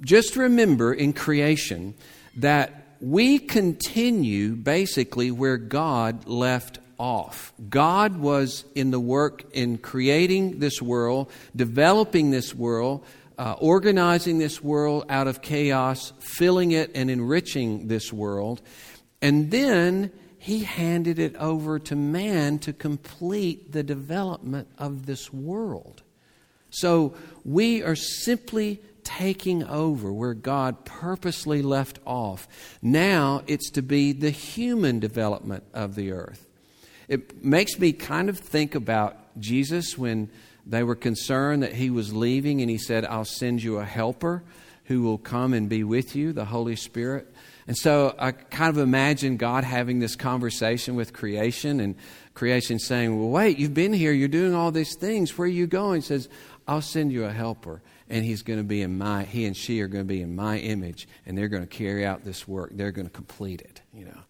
just 0.00 0.34
remember 0.34 0.92
in 0.92 1.12
creation 1.12 1.94
that 2.36 2.96
we 3.00 3.38
continue 3.38 4.56
basically 4.56 5.30
where 5.30 5.56
God 5.56 6.26
left 6.26 6.78
off. 6.98 7.52
God 7.68 8.18
was 8.18 8.64
in 8.74 8.90
the 8.90 9.00
work 9.00 9.44
in 9.52 9.78
creating 9.78 10.58
this 10.58 10.82
world, 10.82 11.30
developing 11.54 12.30
this 12.30 12.54
world, 12.54 13.04
uh, 13.38 13.54
organizing 13.60 14.38
this 14.38 14.62
world 14.62 15.04
out 15.08 15.28
of 15.28 15.40
chaos, 15.40 16.12
filling 16.18 16.72
it 16.72 16.90
and 16.96 17.08
enriching 17.08 17.86
this 17.86 18.12
world. 18.12 18.60
And 19.20 19.50
then 19.50 20.12
he 20.38 20.64
handed 20.64 21.18
it 21.18 21.34
over 21.36 21.78
to 21.80 21.96
man 21.96 22.58
to 22.60 22.72
complete 22.72 23.72
the 23.72 23.82
development 23.82 24.68
of 24.78 25.06
this 25.06 25.32
world. 25.32 26.02
So 26.70 27.14
we 27.44 27.82
are 27.82 27.96
simply 27.96 28.80
taking 29.02 29.64
over 29.64 30.12
where 30.12 30.34
God 30.34 30.84
purposely 30.84 31.62
left 31.62 31.98
off. 32.04 32.46
Now 32.82 33.42
it's 33.46 33.70
to 33.70 33.82
be 33.82 34.12
the 34.12 34.30
human 34.30 35.00
development 35.00 35.64
of 35.72 35.94
the 35.94 36.12
earth. 36.12 36.46
It 37.08 37.42
makes 37.42 37.78
me 37.78 37.92
kind 37.92 38.28
of 38.28 38.38
think 38.38 38.74
about 38.74 39.16
Jesus 39.40 39.96
when 39.96 40.30
they 40.66 40.82
were 40.82 40.94
concerned 40.94 41.62
that 41.62 41.72
he 41.72 41.88
was 41.88 42.12
leaving 42.12 42.60
and 42.60 42.70
he 42.70 42.76
said, 42.76 43.06
I'll 43.06 43.24
send 43.24 43.62
you 43.62 43.78
a 43.78 43.84
helper 43.84 44.42
who 44.84 45.02
will 45.02 45.18
come 45.18 45.54
and 45.54 45.68
be 45.68 45.84
with 45.84 46.14
you, 46.14 46.34
the 46.34 46.44
Holy 46.44 46.76
Spirit. 46.76 47.32
And 47.68 47.76
so 47.76 48.14
I 48.18 48.32
kind 48.32 48.70
of 48.70 48.78
imagine 48.78 49.36
God 49.36 49.62
having 49.62 49.98
this 49.98 50.16
conversation 50.16 50.96
with 50.96 51.12
creation 51.12 51.80
and 51.80 51.96
creation 52.32 52.78
saying, 52.78 53.18
Well, 53.18 53.28
wait, 53.28 53.58
you've 53.58 53.74
been 53.74 53.92
here, 53.92 54.10
you're 54.10 54.26
doing 54.26 54.54
all 54.54 54.72
these 54.72 54.96
things. 54.96 55.36
Where 55.36 55.44
are 55.44 55.50
you 55.50 55.66
going? 55.66 56.00
He 56.00 56.06
says, 56.06 56.30
I'll 56.66 56.80
send 56.80 57.12
you 57.12 57.26
a 57.26 57.32
helper. 57.32 57.82
And 58.08 58.24
he's 58.24 58.40
going 58.40 58.58
to 58.58 58.64
be 58.64 58.80
in 58.80 58.96
my, 58.96 59.24
he 59.24 59.44
and 59.44 59.54
she 59.54 59.82
are 59.82 59.86
going 59.86 60.02
to 60.02 60.08
be 60.08 60.22
in 60.22 60.34
my 60.34 60.58
image, 60.58 61.06
and 61.26 61.36
they're 61.36 61.48
going 61.48 61.62
to 61.62 61.68
carry 61.68 62.06
out 62.06 62.24
this 62.24 62.48
work. 62.48 62.70
They're 62.72 62.90
going 62.90 63.06
to 63.06 63.12
complete 63.12 63.60
it, 63.60 63.82
you 63.92 64.06
know. 64.06 64.20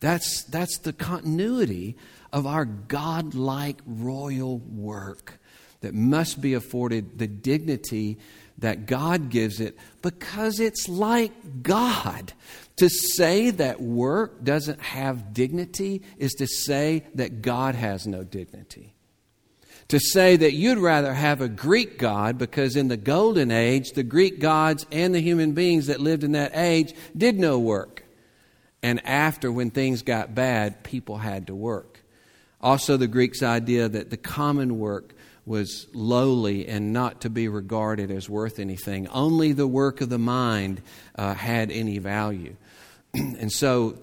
That's, 0.00 0.42
that's 0.44 0.78
the 0.78 0.92
continuity 0.92 1.96
of 2.32 2.48
our 2.48 2.64
godlike 2.64 3.80
royal 3.86 4.58
work 4.58 5.38
that 5.82 5.94
must 5.94 6.40
be 6.40 6.54
afforded 6.54 7.18
the 7.18 7.28
dignity 7.28 8.18
that 8.58 8.86
God 8.86 9.30
gives 9.30 9.60
it 9.60 9.76
because 10.02 10.58
it's 10.58 10.88
like 10.88 11.62
God. 11.62 12.32
To 12.78 12.88
say 12.88 13.50
that 13.50 13.80
work 13.80 14.44
doesn't 14.44 14.80
have 14.80 15.34
dignity 15.34 16.02
is 16.16 16.32
to 16.34 16.46
say 16.46 17.04
that 17.14 17.42
God 17.42 17.74
has 17.74 18.06
no 18.06 18.22
dignity. 18.22 18.94
To 19.88 19.98
say 19.98 20.36
that 20.36 20.52
you'd 20.52 20.78
rather 20.78 21.14
have 21.14 21.40
a 21.40 21.48
Greek 21.48 21.98
God 21.98 22.38
because 22.38 22.76
in 22.76 22.88
the 22.88 22.96
golden 22.96 23.50
age, 23.50 23.92
the 23.92 24.02
Greek 24.02 24.38
gods 24.38 24.86
and 24.92 25.14
the 25.14 25.20
human 25.20 25.52
beings 25.52 25.86
that 25.86 25.98
lived 25.98 26.24
in 26.24 26.32
that 26.32 26.52
age 26.54 26.94
did 27.16 27.38
no 27.38 27.58
work. 27.58 28.04
And 28.82 29.04
after, 29.04 29.50
when 29.50 29.70
things 29.70 30.02
got 30.02 30.34
bad, 30.34 30.84
people 30.84 31.16
had 31.16 31.48
to 31.48 31.54
work. 31.54 32.04
Also, 32.60 32.96
the 32.96 33.08
Greeks' 33.08 33.42
idea 33.42 33.88
that 33.88 34.10
the 34.10 34.16
common 34.16 34.78
work 34.78 35.14
was 35.46 35.86
lowly 35.94 36.68
and 36.68 36.92
not 36.92 37.22
to 37.22 37.30
be 37.30 37.48
regarded 37.48 38.10
as 38.10 38.28
worth 38.28 38.58
anything. 38.58 39.08
Only 39.08 39.52
the 39.52 39.66
work 39.66 40.00
of 40.00 40.10
the 40.10 40.18
mind 40.18 40.82
uh, 41.16 41.34
had 41.34 41.72
any 41.72 41.98
value. 41.98 42.54
and 43.40 43.52
so, 43.52 43.98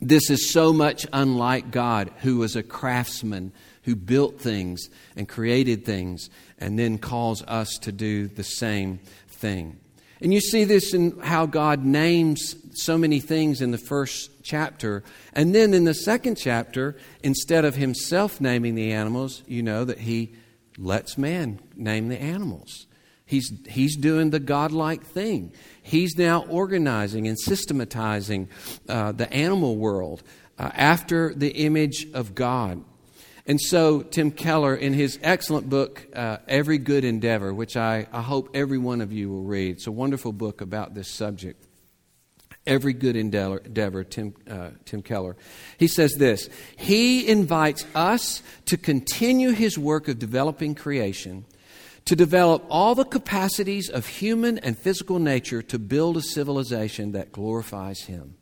this 0.00 0.30
is 0.30 0.50
so 0.50 0.72
much 0.72 1.06
unlike 1.12 1.70
God, 1.70 2.10
who 2.18 2.38
was 2.38 2.56
a 2.56 2.62
craftsman, 2.62 3.52
who 3.82 3.94
built 3.94 4.40
things 4.40 4.88
and 5.16 5.28
created 5.28 5.84
things, 5.84 6.30
and 6.58 6.78
then 6.78 6.98
calls 6.98 7.42
us 7.42 7.78
to 7.82 7.92
do 7.92 8.28
the 8.28 8.44
same 8.44 9.00
thing. 9.28 9.78
And 10.22 10.34
you 10.34 10.40
see 10.40 10.64
this 10.64 10.92
in 10.92 11.18
how 11.20 11.46
God 11.46 11.84
names 11.84 12.54
so 12.74 12.98
many 12.98 13.20
things 13.20 13.60
in 13.60 13.70
the 13.70 13.78
first 13.78 14.30
chapter. 14.42 15.02
And 15.32 15.54
then 15.54 15.72
in 15.72 15.84
the 15.84 15.94
second 15.94 16.36
chapter, 16.36 16.96
instead 17.22 17.64
of 17.64 17.74
himself 17.74 18.40
naming 18.40 18.74
the 18.74 18.92
animals, 18.92 19.42
you 19.46 19.62
know 19.62 19.84
that 19.84 19.98
he 19.98 20.34
lets 20.78 21.16
man 21.16 21.60
name 21.74 22.08
the 22.08 22.20
animals. 22.20 22.86
He's, 23.30 23.52
he's 23.68 23.94
doing 23.94 24.30
the 24.30 24.40
godlike 24.40 25.04
thing. 25.04 25.52
He's 25.80 26.18
now 26.18 26.42
organizing 26.46 27.28
and 27.28 27.38
systematizing 27.38 28.48
uh, 28.88 29.12
the 29.12 29.32
animal 29.32 29.76
world 29.76 30.24
uh, 30.58 30.72
after 30.74 31.32
the 31.32 31.50
image 31.50 32.08
of 32.12 32.34
God. 32.34 32.82
And 33.46 33.60
so, 33.60 34.02
Tim 34.02 34.32
Keller, 34.32 34.74
in 34.74 34.94
his 34.94 35.20
excellent 35.22 35.70
book, 35.70 36.08
uh, 36.12 36.38
Every 36.48 36.78
Good 36.78 37.04
Endeavor, 37.04 37.54
which 37.54 37.76
I, 37.76 38.08
I 38.12 38.20
hope 38.20 38.50
every 38.52 38.78
one 38.78 39.00
of 39.00 39.12
you 39.12 39.30
will 39.30 39.44
read, 39.44 39.76
it's 39.76 39.86
a 39.86 39.92
wonderful 39.92 40.32
book 40.32 40.60
about 40.60 40.94
this 40.94 41.08
subject. 41.08 41.64
Every 42.66 42.92
Good 42.92 43.14
Endeavor, 43.14 44.02
Tim, 44.02 44.34
uh, 44.50 44.70
Tim 44.84 45.02
Keller. 45.02 45.36
He 45.78 45.86
says 45.86 46.14
this 46.18 46.48
He 46.76 47.28
invites 47.28 47.86
us 47.94 48.42
to 48.66 48.76
continue 48.76 49.50
his 49.50 49.78
work 49.78 50.08
of 50.08 50.18
developing 50.18 50.74
creation, 50.74 51.44
to 52.10 52.16
develop 52.16 52.66
all 52.68 52.96
the 52.96 53.04
capacities 53.04 53.88
of 53.88 54.04
human 54.04 54.58
and 54.58 54.76
physical 54.76 55.20
nature 55.20 55.62
to 55.62 55.78
build 55.78 56.16
a 56.16 56.20
civilization 56.20 57.12
that 57.12 57.30
glorifies 57.30 58.00
him. 58.00 58.34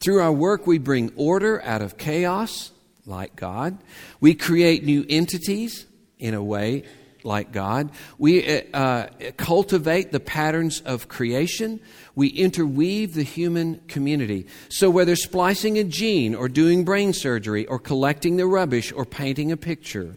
Through 0.00 0.20
our 0.20 0.32
work, 0.32 0.66
we 0.66 0.78
bring 0.78 1.12
order 1.14 1.62
out 1.62 1.80
of 1.80 1.96
chaos, 1.96 2.72
like 3.06 3.36
God. 3.36 3.78
We 4.18 4.34
create 4.34 4.82
new 4.82 5.06
entities, 5.08 5.86
in 6.18 6.34
a 6.34 6.42
way, 6.42 6.82
like 7.22 7.52
God. 7.52 7.92
We 8.18 8.44
uh, 8.44 8.62
uh, 8.76 9.06
cultivate 9.36 10.10
the 10.10 10.18
patterns 10.18 10.80
of 10.80 11.06
creation. 11.06 11.78
We 12.16 12.30
interweave 12.30 13.14
the 13.14 13.22
human 13.22 13.80
community. 13.86 14.48
So, 14.70 14.90
whether 14.90 15.14
splicing 15.14 15.78
a 15.78 15.84
gene, 15.84 16.34
or 16.34 16.48
doing 16.48 16.84
brain 16.84 17.12
surgery, 17.12 17.64
or 17.68 17.78
collecting 17.78 18.38
the 18.38 18.46
rubbish, 18.48 18.90
or 18.90 19.04
painting 19.04 19.52
a 19.52 19.56
picture, 19.56 20.16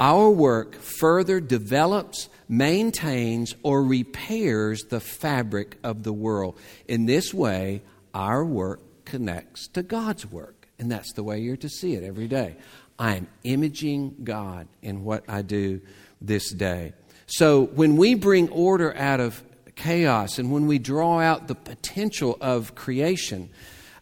our 0.00 0.30
work 0.30 0.74
further 0.76 1.40
develops, 1.40 2.30
maintains, 2.48 3.54
or 3.62 3.84
repairs 3.84 4.82
the 4.84 4.98
fabric 4.98 5.76
of 5.84 6.02
the 6.02 6.12
world. 6.12 6.58
In 6.88 7.04
this 7.04 7.34
way, 7.34 7.82
our 8.14 8.44
work 8.44 8.80
connects 9.04 9.68
to 9.68 9.82
God's 9.82 10.24
work. 10.24 10.68
And 10.78 10.90
that's 10.90 11.12
the 11.12 11.22
way 11.22 11.38
you're 11.40 11.58
to 11.58 11.68
see 11.68 11.94
it 11.94 12.02
every 12.02 12.26
day. 12.26 12.56
I 12.98 13.16
am 13.16 13.28
imaging 13.44 14.16
God 14.24 14.66
in 14.82 15.04
what 15.04 15.24
I 15.28 15.42
do 15.42 15.82
this 16.20 16.50
day. 16.52 16.94
So 17.26 17.66
when 17.66 17.96
we 17.96 18.14
bring 18.14 18.48
order 18.48 18.96
out 18.96 19.20
of 19.20 19.42
chaos 19.76 20.38
and 20.38 20.50
when 20.50 20.66
we 20.66 20.78
draw 20.78 21.20
out 21.20 21.46
the 21.46 21.54
potential 21.54 22.36
of 22.40 22.74
creation, 22.74 23.50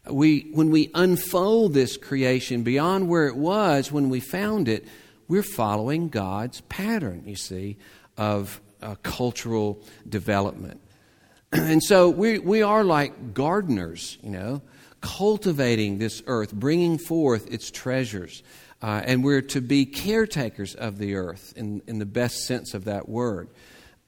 we, 0.09 0.49
when 0.53 0.71
we 0.71 0.91
unfold 0.95 1.75
this 1.75 1.97
creation 1.97 2.63
beyond 2.63 3.09
where 3.09 3.27
it 3.27 3.37
was 3.37 3.93
when 3.93 4.09
we 4.09 4.21
found 4.21 4.69
it, 4.69 4.87
we're 5.29 5.43
following 5.43 6.09
God's 6.09 6.63
pattern, 6.63 7.23
you 7.27 7.37
see, 7.37 7.77
of 8.17 8.61
uh, 8.83 8.97
cultural 9.03 9.83
development. 10.09 10.81
and 11.53 11.83
so 11.83 12.09
we, 12.09 12.39
we 12.39 12.63
are 12.63 12.83
like 12.83 13.35
gardeners, 13.35 14.19
you 14.23 14.31
know, 14.31 14.63
cultivating 15.01 15.99
this 15.99 16.23
earth, 16.27 16.53
bringing 16.53 16.99
forth 16.99 17.53
its 17.53 17.71
treasures. 17.71 18.43
Uh, 18.83 19.03
and 19.05 19.25
we're 19.25 19.43
to 19.43 19.61
be 19.61 19.85
caretakers 19.85 20.75
of 20.75 20.99
the 20.99 21.15
earth 21.15 21.53
in, 21.57 21.83
in 21.87 21.99
the 21.99 22.07
best 22.07 22.47
sense 22.47 22.75
of 22.75 22.85
that 22.85 23.09
word. 23.09 23.49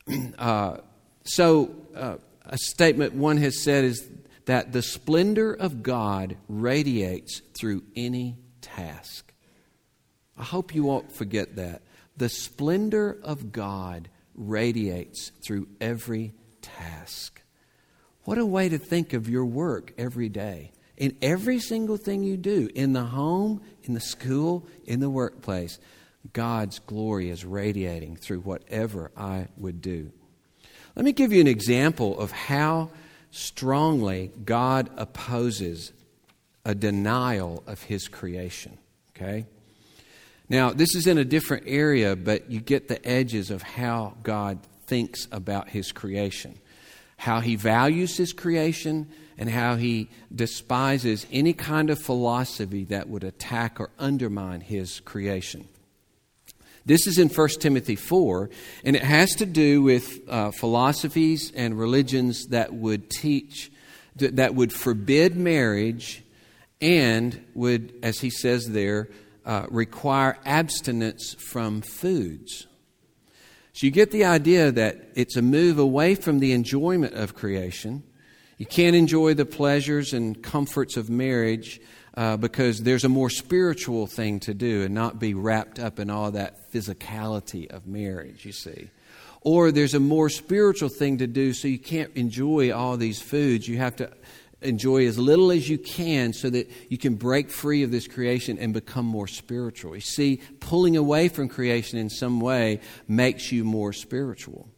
Uh, 0.38 0.78
so, 1.22 1.70
uh, 1.94 2.16
a 2.46 2.58
statement 2.58 3.14
one 3.14 3.36
has 3.36 3.62
said 3.62 3.84
is 3.84 4.08
that 4.46 4.72
the 4.72 4.82
splendor 4.82 5.52
of 5.52 5.82
God 5.82 6.36
radiates 6.48 7.42
through 7.58 7.84
any 7.94 8.36
task. 8.60 9.32
I 10.40 10.44
hope 10.44 10.74
you 10.74 10.82
won't 10.82 11.12
forget 11.12 11.56
that. 11.56 11.82
The 12.16 12.28
splendor 12.28 13.18
of 13.22 13.52
God 13.52 14.08
radiates 14.34 15.30
through 15.44 15.68
every 15.80 16.32
task. 16.62 17.42
What 18.24 18.38
a 18.38 18.46
way 18.46 18.68
to 18.68 18.78
think 18.78 19.12
of 19.12 19.28
your 19.28 19.44
work 19.44 19.92
every 19.96 20.28
day 20.28 20.72
in 21.00 21.16
every 21.22 21.58
single 21.58 21.96
thing 21.96 22.22
you 22.22 22.36
do, 22.36 22.68
in 22.74 22.92
the 22.92 23.02
home, 23.02 23.62
in 23.84 23.94
the 23.94 24.00
school, 24.00 24.66
in 24.84 25.00
the 25.00 25.08
workplace, 25.08 25.80
God's 26.34 26.78
glory 26.78 27.30
is 27.30 27.42
radiating 27.42 28.16
through 28.16 28.40
whatever 28.40 29.10
I 29.16 29.48
would 29.56 29.80
do. 29.80 30.12
Let 30.94 31.06
me 31.06 31.12
give 31.12 31.32
you 31.32 31.40
an 31.40 31.46
example 31.46 32.20
of 32.20 32.30
how 32.30 32.90
strongly 33.30 34.30
God 34.44 34.90
opposes 34.98 35.94
a 36.66 36.74
denial 36.74 37.64
of 37.66 37.82
his 37.82 38.06
creation. 38.06 38.76
Okay? 39.16 39.46
Now, 40.50 40.72
this 40.72 40.96
is 40.96 41.06
in 41.06 41.16
a 41.16 41.24
different 41.24 41.64
area, 41.68 42.16
but 42.16 42.50
you 42.50 42.60
get 42.60 42.88
the 42.88 43.06
edges 43.06 43.52
of 43.52 43.62
how 43.62 44.16
God 44.24 44.58
thinks 44.86 45.28
about 45.30 45.68
his 45.68 45.92
creation, 45.92 46.58
how 47.16 47.38
he 47.38 47.54
values 47.54 48.16
his 48.16 48.32
creation, 48.32 49.08
and 49.38 49.48
how 49.48 49.76
he 49.76 50.10
despises 50.34 51.24
any 51.30 51.52
kind 51.52 51.88
of 51.88 52.00
philosophy 52.00 52.84
that 52.86 53.08
would 53.08 53.22
attack 53.22 53.78
or 53.78 53.90
undermine 53.96 54.60
his 54.60 54.98
creation. 55.00 55.68
This 56.84 57.06
is 57.06 57.16
in 57.18 57.28
1 57.28 57.48
Timothy 57.60 57.94
4, 57.94 58.50
and 58.84 58.96
it 58.96 59.02
has 59.02 59.36
to 59.36 59.46
do 59.46 59.82
with 59.82 60.28
uh, 60.28 60.50
philosophies 60.50 61.52
and 61.54 61.78
religions 61.78 62.48
that 62.48 62.74
would 62.74 63.08
teach, 63.08 63.70
that 64.16 64.56
would 64.56 64.72
forbid 64.72 65.36
marriage 65.36 66.24
and 66.80 67.40
would, 67.54 67.94
as 68.02 68.18
he 68.18 68.30
says 68.30 68.70
there, 68.70 69.08
uh, 69.50 69.66
require 69.70 70.38
abstinence 70.44 71.34
from 71.34 71.82
foods. 71.82 72.66
So 73.72 73.86
you 73.86 73.90
get 73.90 74.10
the 74.10 74.24
idea 74.24 74.72
that 74.72 75.10
it's 75.14 75.36
a 75.36 75.42
move 75.42 75.78
away 75.78 76.14
from 76.14 76.38
the 76.38 76.52
enjoyment 76.52 77.14
of 77.14 77.34
creation 77.34 78.04
you 78.60 78.66
can't 78.66 78.94
enjoy 78.94 79.32
the 79.32 79.46
pleasures 79.46 80.12
and 80.12 80.42
comforts 80.42 80.98
of 80.98 81.08
marriage 81.08 81.80
uh, 82.14 82.36
because 82.36 82.82
there's 82.82 83.04
a 83.04 83.08
more 83.08 83.30
spiritual 83.30 84.06
thing 84.06 84.38
to 84.40 84.52
do 84.52 84.82
and 84.82 84.92
not 84.92 85.18
be 85.18 85.32
wrapped 85.32 85.78
up 85.78 85.98
in 85.98 86.10
all 86.10 86.32
that 86.32 86.70
physicality 86.70 87.70
of 87.70 87.86
marriage, 87.86 88.44
you 88.44 88.52
see. 88.52 88.90
Or 89.40 89.72
there's 89.72 89.94
a 89.94 89.98
more 89.98 90.28
spiritual 90.28 90.90
thing 90.90 91.16
to 91.18 91.26
do, 91.26 91.54
so 91.54 91.68
you 91.68 91.78
can't 91.78 92.14
enjoy 92.14 92.70
all 92.70 92.98
these 92.98 93.22
foods. 93.22 93.66
You 93.66 93.78
have 93.78 93.96
to 93.96 94.10
enjoy 94.62 95.06
as 95.06 95.18
little 95.18 95.50
as 95.50 95.68
you 95.68 95.78
can 95.78 96.32
so 96.32 96.50
that 96.50 96.70
you 96.88 96.98
can 96.98 97.14
break 97.14 97.50
free 97.50 97.82
of 97.82 97.90
this 97.90 98.06
creation 98.06 98.58
and 98.58 98.72
become 98.72 99.06
more 99.06 99.26
spiritual. 99.26 99.94
You 99.94 100.00
see, 100.00 100.40
pulling 100.60 100.96
away 100.96 101.28
from 101.28 101.48
creation 101.48 101.98
in 101.98 102.10
some 102.10 102.40
way 102.40 102.80
makes 103.08 103.52
you 103.52 103.64
more 103.64 103.92
spiritual. 103.92 104.68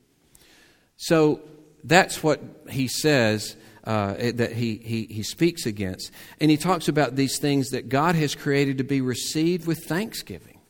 So 0.97 1.41
that's 1.85 2.23
what 2.23 2.41
he 2.71 2.87
says 2.87 3.57
uh, 3.85 4.15
that 4.35 4.53
he, 4.53 4.77
he, 4.77 5.07
he 5.07 5.23
speaks 5.23 5.67
against. 5.67 6.13
And 6.41 6.51
he 6.51 6.57
talks 6.57 6.89
about 6.89 7.17
these 7.17 7.39
things 7.39 7.71
that 7.71 7.89
God 7.89 8.15
has 8.15 8.35
created 8.35 8.79
to 8.79 8.85
be 8.85 9.01
received 9.01 9.67
with 9.67 9.85
thanksgiving. 9.85 10.61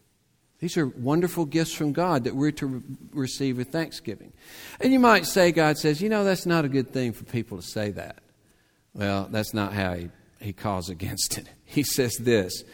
These 0.61 0.77
are 0.77 0.87
wonderful 0.87 1.45
gifts 1.45 1.73
from 1.73 1.93
God 1.93 2.25
that 2.25 2.37
we're 2.37 2.53
to 2.53 2.67
re- 2.67 2.83
receive 3.13 3.57
with 3.57 3.69
thanksgiving. 3.71 4.33
And 4.81 4.93
you 4.93 5.01
might 5.01 5.27
say, 5.27 5.51
God 5.51 5.77
says, 5.77 6.01
you 6.01 6.09
know, 6.09 6.23
that's 6.23 6.47
not 6.47 6.65
a 6.65 6.69
good 6.69 6.93
thing 6.93 7.13
for 7.13 7.25
people 7.25 7.59
to 7.59 7.67
say 7.67 7.91
that. 7.91 8.23
Well, 8.95 9.29
that's 9.31 9.55
not 9.55 9.73
how 9.73 9.95
he, 9.95 10.11
he 10.41 10.53
calls 10.53 10.89
against 10.89 11.39
it. 11.39 11.49
He 11.65 11.85
says 11.85 12.13
this 12.21 12.65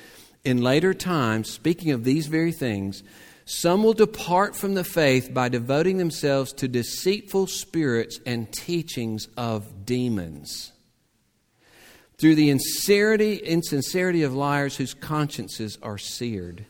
in 0.45 0.63
later 0.63 0.93
times, 0.93 1.51
speaking 1.51 1.93
of 1.93 2.03
these 2.05 2.27
very 2.27 2.53
things, 2.53 3.03
some 3.45 3.83
will 3.83 3.93
depart 3.93 4.57
from 4.57 4.75
the 4.75 4.85
faith 4.85 5.33
by 5.33 5.49
devoting 5.49 5.99
themselves 5.99 6.53
to 6.55 6.69
deceitful 6.69 7.47
spirits 7.47 8.19
and 8.27 8.53
teachings 8.53 9.29
of 9.37 9.87
demons. 9.87 10.73
Through 12.19 12.35
the 12.35 12.51
insincerity, 12.51 13.37
insincerity 13.37 14.23
of 14.23 14.35
liars 14.35 14.77
whose 14.77 14.95
consciences 14.95 15.79
are 15.83 15.99
seared. 15.99 16.67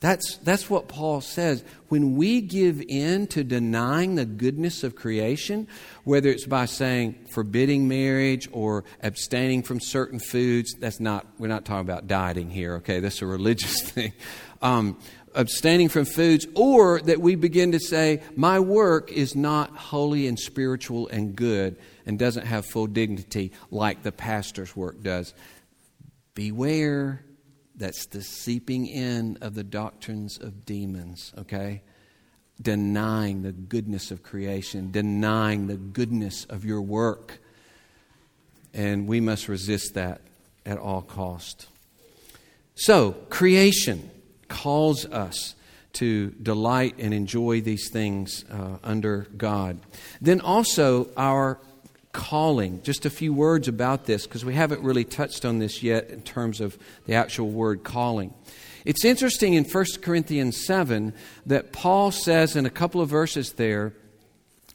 That's, 0.00 0.36
that's 0.38 0.70
what 0.70 0.86
Paul 0.86 1.20
says. 1.20 1.64
When 1.88 2.14
we 2.14 2.40
give 2.40 2.80
in 2.86 3.26
to 3.28 3.42
denying 3.42 4.14
the 4.14 4.24
goodness 4.24 4.84
of 4.84 4.94
creation, 4.94 5.66
whether 6.04 6.28
it's 6.28 6.46
by 6.46 6.66
saying 6.66 7.26
forbidding 7.32 7.88
marriage 7.88 8.48
or 8.52 8.84
abstaining 9.02 9.64
from 9.64 9.80
certain 9.80 10.20
foods, 10.20 10.74
that's 10.78 11.00
not, 11.00 11.26
we're 11.38 11.48
not 11.48 11.64
talking 11.64 11.80
about 11.80 12.06
dieting 12.06 12.48
here, 12.48 12.76
okay? 12.76 13.00
That's 13.00 13.22
a 13.22 13.26
religious 13.26 13.82
thing. 13.90 14.12
Um, 14.62 14.98
abstaining 15.34 15.88
from 15.88 16.04
foods, 16.04 16.46
or 16.54 17.00
that 17.00 17.20
we 17.20 17.34
begin 17.34 17.72
to 17.72 17.80
say, 17.80 18.22
My 18.36 18.60
work 18.60 19.10
is 19.10 19.34
not 19.34 19.76
holy 19.76 20.28
and 20.28 20.38
spiritual 20.38 21.08
and 21.08 21.34
good 21.34 21.76
and 22.06 22.18
doesn't 22.18 22.46
have 22.46 22.66
full 22.66 22.86
dignity 22.86 23.52
like 23.70 24.04
the 24.04 24.12
pastor's 24.12 24.76
work 24.76 25.02
does. 25.02 25.34
Beware, 26.34 27.24
that's 27.78 28.06
the 28.06 28.22
seeping 28.22 28.86
in 28.86 29.38
of 29.40 29.54
the 29.54 29.64
doctrines 29.64 30.36
of 30.38 30.66
demons, 30.66 31.32
okay? 31.38 31.82
Denying 32.60 33.42
the 33.42 33.52
goodness 33.52 34.10
of 34.10 34.22
creation, 34.22 34.90
denying 34.90 35.68
the 35.68 35.76
goodness 35.76 36.44
of 36.46 36.64
your 36.64 36.82
work. 36.82 37.38
And 38.74 39.06
we 39.06 39.20
must 39.20 39.48
resist 39.48 39.94
that 39.94 40.20
at 40.66 40.76
all 40.76 41.02
cost. 41.02 41.68
So, 42.74 43.12
creation 43.30 44.10
calls 44.48 45.06
us 45.06 45.54
to 45.94 46.30
delight 46.42 46.94
and 46.98 47.14
enjoy 47.14 47.60
these 47.60 47.90
things 47.90 48.44
uh, 48.50 48.78
under 48.84 49.26
God. 49.36 49.78
Then 50.20 50.40
also 50.40 51.08
our 51.16 51.58
calling. 52.28 52.82
Just 52.82 53.06
a 53.06 53.10
few 53.10 53.32
words 53.32 53.68
about 53.68 54.04
this 54.04 54.26
because 54.26 54.44
we 54.44 54.52
haven't 54.52 54.82
really 54.82 55.04
touched 55.04 55.46
on 55.46 55.60
this 55.60 55.82
yet 55.82 56.10
in 56.10 56.20
terms 56.20 56.60
of 56.60 56.76
the 57.06 57.14
actual 57.14 57.48
word 57.48 57.82
calling. 57.82 58.34
It's 58.84 59.02
interesting 59.02 59.54
in 59.54 59.64
1 59.64 59.84
Corinthians 60.02 60.66
7 60.66 61.14
that 61.46 61.72
Paul 61.72 62.10
says 62.10 62.54
in 62.54 62.66
a 62.66 62.70
couple 62.70 63.00
of 63.00 63.08
verses 63.08 63.52
there 63.52 63.94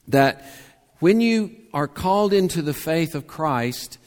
that 0.07 0.43
when 0.97 1.21
you 1.21 1.55
are 1.75 1.87
called 1.87 2.33
into 2.33 2.63
the 2.63 2.73
faith 2.73 3.13
of 3.13 3.27
Christ, 3.27 3.99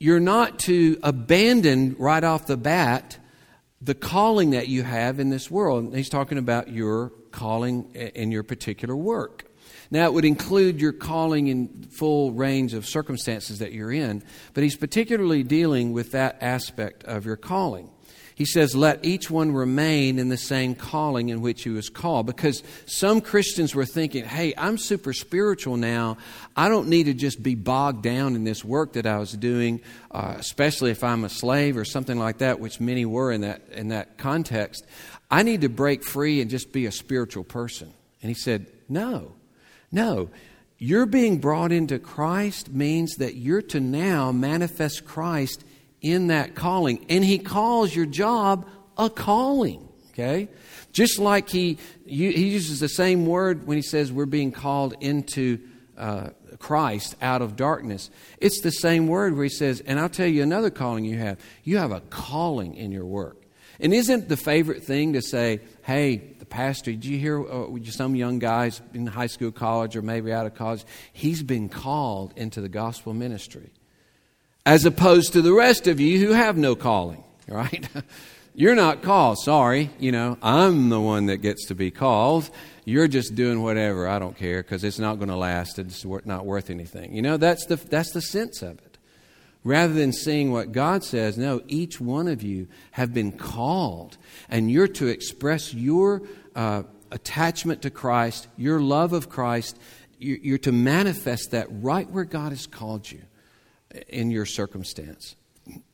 you're 0.00 0.18
not 0.18 0.58
to 0.60 0.98
abandon 1.04 1.94
right 2.00 2.24
off 2.24 2.46
the 2.46 2.56
bat 2.56 3.16
the 3.80 3.94
calling 3.94 4.50
that 4.50 4.66
you 4.66 4.82
have 4.82 5.20
in 5.20 5.30
this 5.30 5.48
world. 5.48 5.94
He's 5.94 6.08
talking 6.08 6.38
about 6.38 6.68
your 6.68 7.12
calling 7.30 7.92
in 7.94 8.32
your 8.32 8.42
particular 8.42 8.96
work. 8.96 9.51
Now, 9.92 10.06
it 10.06 10.14
would 10.14 10.24
include 10.24 10.80
your 10.80 10.94
calling 10.94 11.48
in 11.48 11.68
full 11.90 12.32
range 12.32 12.72
of 12.72 12.86
circumstances 12.86 13.58
that 13.58 13.72
you're 13.72 13.92
in, 13.92 14.22
but 14.54 14.64
he's 14.64 14.74
particularly 14.74 15.42
dealing 15.42 15.92
with 15.92 16.12
that 16.12 16.38
aspect 16.40 17.04
of 17.04 17.26
your 17.26 17.36
calling. 17.36 17.90
He 18.34 18.46
says, 18.46 18.74
Let 18.74 19.04
each 19.04 19.30
one 19.30 19.52
remain 19.52 20.18
in 20.18 20.30
the 20.30 20.38
same 20.38 20.74
calling 20.74 21.28
in 21.28 21.42
which 21.42 21.64
he 21.64 21.68
was 21.68 21.90
called. 21.90 22.24
Because 22.24 22.62
some 22.86 23.20
Christians 23.20 23.74
were 23.74 23.84
thinking, 23.84 24.24
Hey, 24.24 24.54
I'm 24.56 24.78
super 24.78 25.12
spiritual 25.12 25.76
now. 25.76 26.16
I 26.56 26.70
don't 26.70 26.88
need 26.88 27.04
to 27.04 27.12
just 27.12 27.42
be 27.42 27.54
bogged 27.54 28.02
down 28.02 28.34
in 28.34 28.44
this 28.44 28.64
work 28.64 28.94
that 28.94 29.04
I 29.04 29.18
was 29.18 29.32
doing, 29.32 29.82
uh, 30.10 30.36
especially 30.38 30.90
if 30.90 31.04
I'm 31.04 31.22
a 31.24 31.28
slave 31.28 31.76
or 31.76 31.84
something 31.84 32.18
like 32.18 32.38
that, 32.38 32.60
which 32.60 32.80
many 32.80 33.04
were 33.04 33.30
in 33.30 33.42
that, 33.42 33.68
in 33.72 33.88
that 33.88 34.16
context. 34.16 34.86
I 35.30 35.42
need 35.42 35.60
to 35.60 35.68
break 35.68 36.02
free 36.02 36.40
and 36.40 36.50
just 36.50 36.72
be 36.72 36.86
a 36.86 36.92
spiritual 36.92 37.44
person. 37.44 37.92
And 38.22 38.30
he 38.30 38.34
said, 38.34 38.68
No, 38.88 39.34
no. 39.92 40.30
You're 40.78 41.06
being 41.06 41.38
brought 41.38 41.70
into 41.70 42.00
Christ 42.00 42.72
means 42.72 43.14
that 43.18 43.36
you're 43.36 43.62
to 43.62 43.78
now 43.78 44.32
manifest 44.32 45.04
Christ 45.04 45.64
in 46.00 46.26
that 46.26 46.56
calling. 46.56 47.06
And 47.08 47.24
He 47.24 47.38
calls 47.38 47.94
your 47.94 48.06
job 48.06 48.68
a 48.98 49.08
calling, 49.08 49.88
okay? 50.10 50.48
Just 50.92 51.20
like 51.20 51.48
He, 51.48 51.78
he 52.04 52.48
uses 52.48 52.80
the 52.80 52.88
same 52.88 53.26
word 53.26 53.64
when 53.64 53.78
He 53.78 53.82
says 53.82 54.10
we're 54.10 54.26
being 54.26 54.50
called 54.50 54.94
into 55.00 55.60
uh, 55.96 56.30
Christ 56.58 57.14
out 57.22 57.42
of 57.42 57.54
darkness. 57.54 58.10
It's 58.38 58.60
the 58.62 58.72
same 58.72 59.06
word 59.06 59.34
where 59.34 59.44
He 59.44 59.50
says, 59.50 59.80
and 59.86 60.00
I'll 60.00 60.08
tell 60.08 60.26
you 60.26 60.42
another 60.42 60.70
calling 60.70 61.04
you 61.04 61.18
have. 61.18 61.38
You 61.62 61.78
have 61.78 61.92
a 61.92 62.00
calling 62.00 62.74
in 62.74 62.90
your 62.90 63.06
work. 63.06 63.36
And 63.78 63.94
isn't 63.94 64.28
the 64.28 64.36
favorite 64.36 64.82
thing 64.82 65.12
to 65.12 65.22
say, 65.22 65.60
hey, 65.82 66.34
pastor, 66.52 66.92
did 66.92 67.06
you 67.06 67.18
hear 67.18 67.42
uh, 67.42 67.66
some 67.86 68.14
young 68.14 68.38
guys 68.38 68.82
in 68.92 69.06
high 69.06 69.26
school, 69.26 69.50
college, 69.50 69.96
or 69.96 70.02
maybe 70.02 70.32
out 70.32 70.44
of 70.44 70.54
college? 70.54 70.84
He's 71.12 71.42
been 71.42 71.70
called 71.70 72.34
into 72.36 72.60
the 72.60 72.68
gospel 72.68 73.14
ministry 73.14 73.70
as 74.66 74.84
opposed 74.84 75.32
to 75.32 75.42
the 75.42 75.52
rest 75.52 75.86
of 75.86 75.98
you 75.98 76.24
who 76.24 76.32
have 76.32 76.56
no 76.56 76.76
calling, 76.76 77.24
right? 77.48 77.88
You're 78.54 78.74
not 78.74 79.02
called. 79.02 79.38
Sorry. 79.38 79.90
You 79.98 80.12
know, 80.12 80.36
I'm 80.42 80.90
the 80.90 81.00
one 81.00 81.26
that 81.26 81.38
gets 81.38 81.66
to 81.68 81.74
be 81.74 81.90
called. 81.90 82.50
You're 82.84 83.08
just 83.08 83.34
doing 83.34 83.62
whatever. 83.62 84.06
I 84.06 84.18
don't 84.18 84.36
care 84.36 84.62
because 84.62 84.84
it's 84.84 84.98
not 84.98 85.16
going 85.16 85.30
to 85.30 85.36
last. 85.36 85.78
It's 85.78 86.04
not 86.04 86.44
worth 86.44 86.68
anything. 86.68 87.14
You 87.14 87.22
know, 87.22 87.38
that's 87.38 87.64
the, 87.64 87.76
that's 87.76 88.12
the 88.12 88.20
sense 88.20 88.60
of 88.60 88.72
it. 88.78 88.98
Rather 89.64 89.94
than 89.94 90.12
seeing 90.12 90.50
what 90.50 90.72
God 90.72 91.04
says, 91.04 91.38
no, 91.38 91.62
each 91.68 92.00
one 92.00 92.26
of 92.26 92.42
you 92.42 92.66
have 92.92 93.14
been 93.14 93.30
called, 93.30 94.18
and 94.48 94.70
you're 94.70 94.88
to 94.88 95.06
express 95.06 95.72
your 95.72 96.22
uh, 96.54 96.82
attachment 97.10 97.82
to 97.82 97.90
Christ, 97.90 98.48
your 98.56 98.80
love 98.80 99.12
of 99.12 99.28
Christ. 99.28 99.78
You're, 100.18 100.58
to 100.58 100.70
manifest 100.70 101.50
that 101.50 101.66
right 101.68 102.08
where 102.08 102.24
God 102.24 102.50
has 102.50 102.68
called 102.68 103.10
you 103.10 103.22
in 104.08 104.30
your 104.30 104.46
circumstance. 104.46 105.34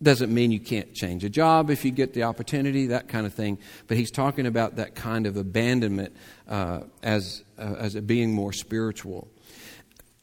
Doesn't 0.02 0.32
mean 0.32 0.50
you 0.50 0.60
can't 0.60 0.94
change 0.94 1.24
a 1.24 1.30
job 1.30 1.70
if 1.70 1.84
you 1.84 1.90
get 1.90 2.14
the 2.14 2.24
opportunity, 2.24 2.88
that 2.88 3.08
kind 3.08 3.26
of 3.26 3.32
thing. 3.32 3.58
But 3.86 3.96
he's 3.96 4.10
talking 4.10 4.46
about 4.46 4.76
that 4.76 4.94
kind 4.94 5.26
of 5.26 5.36
abandonment 5.36 6.14
uh, 6.46 6.80
as, 7.02 7.42
uh, 7.58 7.74
as 7.78 7.94
being 7.94 8.34
more 8.34 8.52
spiritual. 8.52 9.28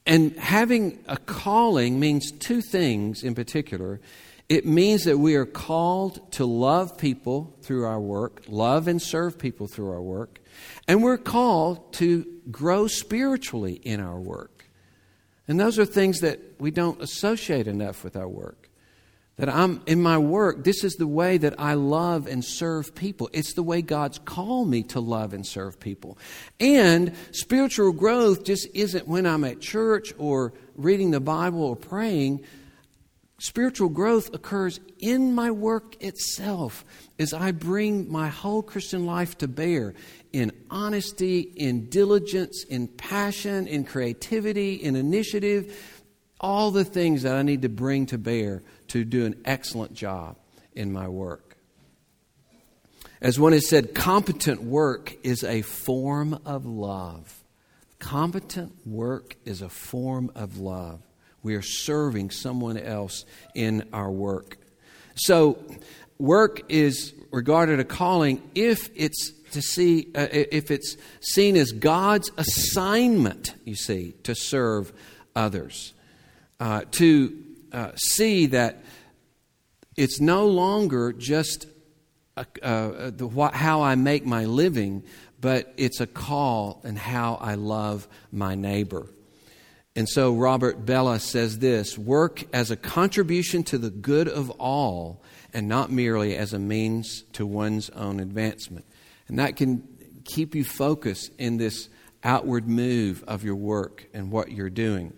And 0.05 0.35
having 0.37 1.03
a 1.07 1.17
calling 1.17 1.99
means 1.99 2.31
two 2.31 2.61
things 2.61 3.23
in 3.23 3.33
particular. 3.33 3.99
It 4.47 4.65
means 4.65 5.05
that 5.05 5.17
we 5.17 5.35
are 5.35 5.45
called 5.45 6.31
to 6.33 6.45
love 6.45 6.97
people 6.97 7.55
through 7.63 7.85
our 7.85 7.99
work, 7.99 8.43
love 8.47 8.87
and 8.87 9.01
serve 9.01 9.39
people 9.39 9.67
through 9.67 9.89
our 9.89 10.01
work, 10.01 10.39
and 10.87 11.01
we're 11.01 11.17
called 11.17 11.93
to 11.93 12.25
grow 12.51 12.87
spiritually 12.87 13.73
in 13.73 13.99
our 13.99 14.19
work. 14.19 14.69
And 15.47 15.59
those 15.59 15.79
are 15.79 15.85
things 15.85 16.21
that 16.21 16.39
we 16.59 16.71
don't 16.71 17.01
associate 17.01 17.67
enough 17.67 18.03
with 18.03 18.15
our 18.15 18.27
work. 18.27 18.69
That 19.37 19.49
I'm 19.49 19.81
in 19.85 20.01
my 20.01 20.17
work, 20.17 20.63
this 20.63 20.83
is 20.83 20.93
the 20.93 21.07
way 21.07 21.37
that 21.37 21.59
I 21.59 21.73
love 21.73 22.25
and 22.25 22.43
serve 22.43 22.95
people. 22.95 23.29
It's 23.33 23.53
the 23.53 23.63
way 23.63 23.81
God's 23.81 24.17
called 24.17 24.69
me 24.69 24.83
to 24.83 25.01
love 25.01 25.33
and 25.33 25.45
serve 25.45 25.77
people. 25.77 26.17
And 26.59 27.13
spiritual 27.31 27.91
growth 27.91 28.45
just 28.45 28.67
isn't 28.73 29.07
when 29.07 29.25
I'm 29.25 29.43
at 29.43 29.59
church 29.59 30.13
or 30.17 30.53
reading 30.75 31.11
the 31.11 31.19
Bible 31.19 31.63
or 31.63 31.75
praying. 31.75 32.45
Spiritual 33.37 33.89
growth 33.89 34.33
occurs 34.33 34.79
in 34.99 35.35
my 35.35 35.51
work 35.51 36.01
itself 36.01 36.85
as 37.19 37.33
I 37.33 37.51
bring 37.51 38.09
my 38.09 38.29
whole 38.29 38.63
Christian 38.63 39.05
life 39.05 39.37
to 39.39 39.47
bear 39.47 39.93
in 40.31 40.53
honesty, 40.69 41.41
in 41.41 41.89
diligence, 41.89 42.63
in 42.63 42.87
passion, 42.87 43.67
in 43.67 43.83
creativity, 43.83 44.75
in 44.75 44.95
initiative, 44.95 45.77
all 46.39 46.71
the 46.71 46.85
things 46.85 47.23
that 47.23 47.35
I 47.35 47.41
need 47.41 47.63
to 47.63 47.69
bring 47.69 48.05
to 48.07 48.17
bear 48.17 48.63
to 48.89 49.03
do 49.03 49.25
an 49.25 49.41
excellent 49.43 49.93
job 49.93 50.37
in 50.73 50.93
my 50.93 51.07
work. 51.07 51.57
As 53.21 53.39
one 53.39 53.53
has 53.53 53.67
said, 53.67 53.95
competent 53.95 54.63
work 54.63 55.15
is 55.23 55.43
a 55.43 55.61
form 55.61 56.39
of 56.45 56.65
love. 56.65 57.43
Competent 57.99 58.85
work 58.85 59.35
is 59.45 59.61
a 59.61 59.69
form 59.69 60.31
of 60.35 60.57
love. 60.57 61.01
We 61.45 61.53
are 61.53 61.61
serving 61.61 62.31
someone 62.31 62.75
else 62.75 63.23
in 63.53 63.87
our 63.93 64.09
work. 64.09 64.57
So, 65.13 65.63
work 66.17 66.63
is 66.69 67.13
regarded 67.29 67.79
a 67.79 67.83
calling 67.83 68.41
if 68.55 68.89
it's 68.95 69.31
to 69.51 69.61
see 69.61 70.07
uh, 70.15 70.27
if 70.31 70.71
it's 70.71 70.97
seen 71.21 71.55
as 71.55 71.71
God's 71.71 72.31
assignment, 72.35 73.53
you 73.63 73.75
see, 73.75 74.15
to 74.23 74.33
serve 74.33 74.91
others. 75.35 75.93
Uh, 76.59 76.81
to 76.93 77.37
uh, 77.71 77.91
see 77.95 78.47
that 78.47 78.83
it's 79.95 80.19
no 80.19 80.47
longer 80.47 81.13
just 81.13 81.67
a, 82.35 82.47
uh, 82.63 83.11
the, 83.11 83.27
what, 83.27 83.53
how 83.53 83.83
I 83.83 83.93
make 83.93 84.25
my 84.25 84.45
living, 84.45 85.03
but 85.39 85.71
it's 85.77 85.99
a 85.99 86.07
call 86.07 86.81
and 86.83 86.97
how 86.97 87.35
I 87.35 87.53
love 87.53 88.07
my 88.31 88.55
neighbor. 88.55 89.05
And 89.95 90.09
so 90.09 90.33
Robert 90.33 90.85
Bellah 90.85 91.19
says 91.19 91.59
this 91.59 91.97
work 91.97 92.43
as 92.53 92.69
a 92.69 92.75
contribution 92.75 93.63
to 93.65 93.77
the 93.77 93.89
good 93.89 94.27
of 94.27 94.49
all 94.51 95.23
and 95.53 95.69
not 95.69 95.89
merely 95.89 96.35
as 96.35 96.51
a 96.51 96.59
means 96.59 97.23
to 97.33 97.45
one's 97.45 97.89
own 97.91 98.19
advancement. 98.19 98.85
And 99.29 99.39
that 99.39 99.55
can 99.55 99.87
keep 100.25 100.53
you 100.53 100.65
focused 100.65 101.31
in 101.37 101.57
this 101.57 101.87
outward 102.23 102.67
move 102.67 103.23
of 103.25 103.43
your 103.43 103.55
work 103.55 104.07
and 104.13 104.31
what 104.31 104.51
you're 104.51 104.69
doing. 104.69 105.13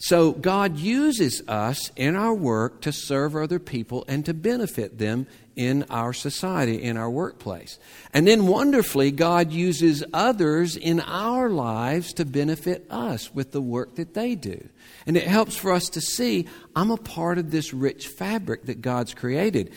So, 0.00 0.30
God 0.30 0.78
uses 0.78 1.42
us 1.48 1.90
in 1.96 2.14
our 2.14 2.32
work 2.32 2.82
to 2.82 2.92
serve 2.92 3.34
other 3.34 3.58
people 3.58 4.04
and 4.06 4.24
to 4.26 4.32
benefit 4.34 4.98
them 4.98 5.26
in 5.56 5.84
our 5.90 6.12
society, 6.12 6.80
in 6.80 6.96
our 6.96 7.10
workplace. 7.10 7.80
And 8.14 8.24
then, 8.24 8.46
wonderfully, 8.46 9.10
God 9.10 9.50
uses 9.50 10.04
others 10.12 10.76
in 10.76 11.00
our 11.00 11.50
lives 11.50 12.12
to 12.12 12.24
benefit 12.24 12.86
us 12.88 13.34
with 13.34 13.50
the 13.50 13.60
work 13.60 13.96
that 13.96 14.14
they 14.14 14.36
do. 14.36 14.68
And 15.04 15.16
it 15.16 15.26
helps 15.26 15.56
for 15.56 15.72
us 15.72 15.88
to 15.90 16.00
see 16.00 16.46
I'm 16.76 16.92
a 16.92 16.96
part 16.96 17.38
of 17.38 17.50
this 17.50 17.74
rich 17.74 18.06
fabric 18.06 18.66
that 18.66 18.80
God's 18.80 19.14
created. 19.14 19.72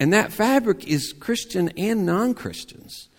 And 0.00 0.14
that 0.14 0.32
fabric 0.32 0.86
is 0.86 1.12
Christian 1.12 1.68
and 1.76 2.06
non 2.06 2.32
Christians. 2.32 3.10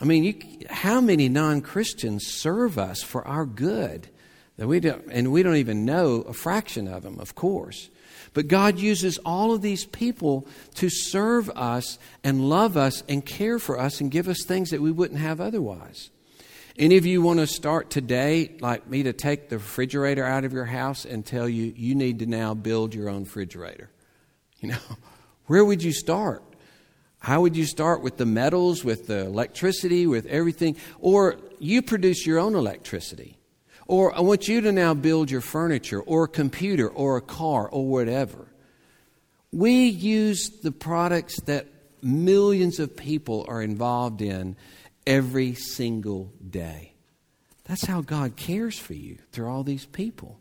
I 0.00 0.06
mean, 0.06 0.24
you, 0.24 0.34
how 0.70 1.02
many 1.02 1.28
non 1.28 1.60
Christians 1.60 2.26
serve 2.26 2.78
us 2.78 3.02
for 3.02 3.26
our 3.28 3.44
good? 3.44 4.08
That 4.56 4.68
we 4.68 4.80
don't, 4.80 5.04
and 5.10 5.32
we 5.32 5.42
don't 5.42 5.56
even 5.56 5.84
know 5.84 6.22
a 6.22 6.32
fraction 6.32 6.88
of 6.88 7.02
them, 7.02 7.20
of 7.20 7.34
course. 7.34 7.90
But 8.32 8.48
God 8.48 8.78
uses 8.78 9.18
all 9.18 9.52
of 9.52 9.62
these 9.62 9.84
people 9.86 10.46
to 10.74 10.90
serve 10.90 11.50
us 11.50 11.98
and 12.24 12.48
love 12.48 12.76
us 12.76 13.02
and 13.08 13.24
care 13.24 13.58
for 13.58 13.78
us 13.78 14.00
and 14.00 14.10
give 14.10 14.28
us 14.28 14.44
things 14.44 14.70
that 14.70 14.80
we 14.80 14.92
wouldn't 14.92 15.20
have 15.20 15.40
otherwise. 15.40 16.10
Any 16.78 16.98
of 16.98 17.06
you 17.06 17.22
want 17.22 17.40
to 17.40 17.46
start 17.46 17.88
today, 17.88 18.56
like 18.60 18.86
me, 18.86 19.02
to 19.04 19.14
take 19.14 19.48
the 19.48 19.56
refrigerator 19.56 20.24
out 20.24 20.44
of 20.44 20.52
your 20.52 20.66
house 20.66 21.06
and 21.06 21.24
tell 21.24 21.48
you 21.48 21.72
you 21.74 21.94
need 21.94 22.18
to 22.18 22.26
now 22.26 22.52
build 22.52 22.94
your 22.94 23.08
own 23.08 23.24
refrigerator? 23.24 23.90
You 24.60 24.70
know, 24.70 24.78
where 25.46 25.64
would 25.64 25.82
you 25.82 25.92
start? 25.92 26.42
How 27.18 27.40
would 27.40 27.56
you 27.56 27.64
start 27.64 28.02
with 28.02 28.18
the 28.18 28.26
metals, 28.26 28.84
with 28.84 29.06
the 29.06 29.20
electricity, 29.20 30.06
with 30.06 30.26
everything? 30.26 30.76
Or 30.98 31.38
you 31.58 31.80
produce 31.80 32.26
your 32.26 32.38
own 32.38 32.54
electricity. 32.54 33.38
Or 33.86 34.14
I 34.16 34.20
want 34.20 34.48
you 34.48 34.60
to 34.62 34.72
now 34.72 34.94
build 34.94 35.30
your 35.30 35.40
furniture, 35.40 36.00
or 36.00 36.24
a 36.24 36.28
computer, 36.28 36.88
or 36.88 37.16
a 37.16 37.22
car, 37.22 37.68
or 37.68 37.86
whatever. 37.86 38.48
We 39.52 39.86
use 39.86 40.50
the 40.62 40.72
products 40.72 41.40
that 41.42 41.66
millions 42.02 42.78
of 42.80 42.96
people 42.96 43.44
are 43.48 43.62
involved 43.62 44.22
in 44.22 44.56
every 45.06 45.54
single 45.54 46.32
day. 46.48 46.92
That's 47.64 47.84
how 47.84 48.00
God 48.00 48.36
cares 48.36 48.78
for 48.78 48.94
you 48.94 49.18
through 49.32 49.48
all 49.48 49.62
these 49.62 49.86
people. 49.86 50.40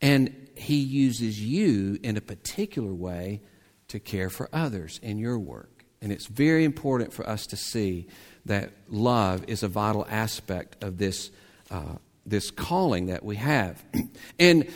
And 0.00 0.48
He 0.56 0.76
uses 0.76 1.40
you 1.40 1.98
in 2.02 2.16
a 2.16 2.20
particular 2.20 2.92
way 2.92 3.40
to 3.88 4.00
care 4.00 4.30
for 4.30 4.48
others 4.52 4.98
in 5.02 5.18
your 5.18 5.38
work. 5.38 5.84
And 6.02 6.12
it's 6.12 6.26
very 6.26 6.64
important 6.64 7.12
for 7.12 7.26
us 7.28 7.46
to 7.46 7.56
see 7.56 8.08
that 8.44 8.72
love 8.90 9.44
is 9.48 9.62
a 9.62 9.68
vital 9.68 10.06
aspect 10.08 10.82
of 10.84 10.98
this, 10.98 11.30
uh, 11.70 11.96
this 12.26 12.50
calling 12.50 13.06
that 13.06 13.24
we 13.24 13.36
have. 13.36 13.82
and 14.38 14.68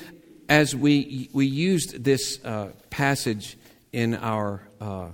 as 0.48 0.74
we, 0.74 1.28
we 1.32 1.46
used 1.46 2.04
this 2.04 2.42
uh, 2.44 2.68
passage 2.90 3.56
in 3.92 4.14
our, 4.14 4.62
uh, 4.80 5.08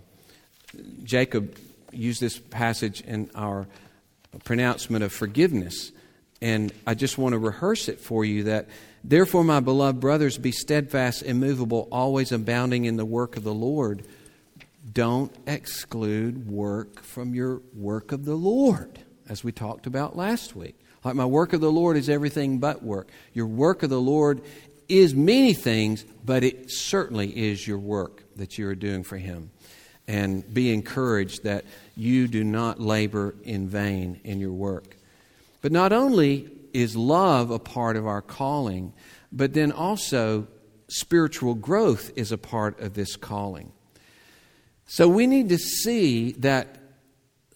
Jacob 1.02 1.56
used 1.92 2.20
this 2.20 2.38
passage 2.38 3.00
in 3.02 3.30
our 3.34 3.66
pronouncement 4.44 5.04
of 5.04 5.12
forgiveness. 5.12 5.92
And 6.40 6.72
I 6.86 6.94
just 6.94 7.18
want 7.18 7.32
to 7.32 7.38
rehearse 7.38 7.88
it 7.88 8.00
for 8.00 8.24
you 8.24 8.44
that, 8.44 8.68
therefore, 9.02 9.44
my 9.44 9.60
beloved 9.60 10.00
brothers, 10.00 10.36
be 10.38 10.52
steadfast, 10.52 11.22
immovable, 11.22 11.88
always 11.90 12.32
abounding 12.32 12.84
in 12.84 12.96
the 12.96 13.04
work 13.04 13.36
of 13.36 13.44
the 13.44 13.54
Lord 13.54 14.04
don't 14.92 15.34
exclude 15.46 16.46
work 16.46 17.02
from 17.02 17.34
your 17.34 17.62
work 17.74 18.12
of 18.12 18.24
the 18.24 18.34
Lord, 18.34 18.98
as 19.28 19.42
we 19.42 19.52
talked 19.52 19.86
about 19.86 20.16
last 20.16 20.54
week. 20.54 20.78
Like 21.04 21.14
my 21.14 21.26
work 21.26 21.52
of 21.52 21.60
the 21.60 21.70
Lord 21.70 21.96
is 21.96 22.08
everything 22.08 22.58
but 22.58 22.82
work. 22.82 23.08
Your 23.34 23.46
work 23.46 23.82
of 23.82 23.90
the 23.90 24.00
Lord 24.00 24.40
is 24.88 25.14
many 25.14 25.52
things, 25.52 26.04
but 26.24 26.42
it 26.42 26.70
certainly 26.70 27.28
is 27.28 27.66
your 27.66 27.78
work 27.78 28.24
that 28.36 28.58
you 28.58 28.66
are 28.68 28.74
doing 28.74 29.04
for 29.04 29.18
Him. 29.18 29.50
And 30.08 30.52
be 30.52 30.72
encouraged 30.72 31.44
that 31.44 31.64
you 31.96 32.28
do 32.28 32.44
not 32.44 32.80
labor 32.80 33.34
in 33.44 33.68
vain 33.68 34.20
in 34.24 34.40
your 34.40 34.52
work. 34.52 34.96
But 35.62 35.72
not 35.72 35.92
only 35.92 36.50
is 36.74 36.96
love 36.96 37.50
a 37.50 37.58
part 37.58 37.96
of 37.96 38.06
our 38.06 38.20
calling, 38.20 38.92
but 39.32 39.54
then 39.54 39.72
also 39.72 40.46
spiritual 40.88 41.54
growth 41.54 42.10
is 42.16 42.32
a 42.32 42.38
part 42.38 42.80
of 42.80 42.94
this 42.94 43.16
calling. 43.16 43.72
So 44.86 45.08
we 45.08 45.26
need 45.26 45.48
to 45.48 45.58
see 45.58 46.32
that 46.32 46.83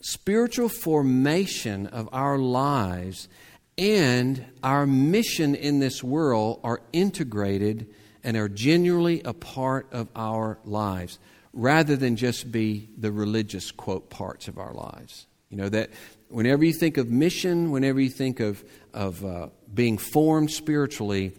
spiritual 0.00 0.68
formation 0.68 1.86
of 1.86 2.08
our 2.12 2.38
lives 2.38 3.28
and 3.76 4.44
our 4.62 4.86
mission 4.86 5.54
in 5.54 5.78
this 5.78 6.02
world 6.02 6.60
are 6.64 6.80
integrated 6.92 7.86
and 8.24 8.36
are 8.36 8.48
genuinely 8.48 9.22
a 9.24 9.32
part 9.32 9.86
of 9.92 10.08
our 10.16 10.58
lives 10.64 11.18
rather 11.52 11.96
than 11.96 12.16
just 12.16 12.50
be 12.50 12.88
the 12.98 13.10
religious 13.10 13.70
quote 13.70 14.10
parts 14.10 14.48
of 14.48 14.58
our 14.58 14.74
lives. 14.74 15.26
You 15.50 15.56
know, 15.56 15.68
that 15.68 15.90
whenever 16.28 16.64
you 16.64 16.72
think 16.72 16.98
of 16.98 17.08
mission, 17.08 17.70
whenever 17.70 18.00
you 18.00 18.10
think 18.10 18.40
of, 18.40 18.62
of 18.92 19.24
uh, 19.24 19.48
being 19.72 19.96
formed 19.96 20.50
spiritually, 20.50 21.32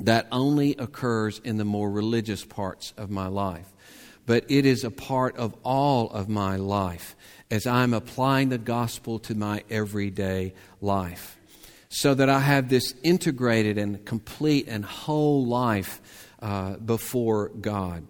that 0.00 0.26
only 0.32 0.74
occurs 0.76 1.40
in 1.44 1.58
the 1.58 1.64
more 1.64 1.90
religious 1.90 2.44
parts 2.44 2.92
of 2.96 3.10
my 3.10 3.26
life 3.26 3.70
but 4.30 4.44
it 4.48 4.64
is 4.64 4.84
a 4.84 4.92
part 4.92 5.36
of 5.38 5.56
all 5.64 6.08
of 6.10 6.28
my 6.28 6.54
life 6.54 7.16
as 7.50 7.66
I'm 7.66 7.92
applying 7.94 8.48
the 8.48 8.58
gospel 8.58 9.18
to 9.20 9.34
my 9.34 9.64
everyday 9.68 10.54
life. 10.80 11.36
So 11.88 12.14
that 12.14 12.28
I 12.28 12.38
have 12.38 12.68
this 12.68 12.94
integrated 13.02 13.76
and 13.76 14.04
complete 14.04 14.68
and 14.68 14.84
whole 14.84 15.44
life 15.44 16.00
uh, 16.40 16.76
before 16.76 17.48
God. 17.48 18.06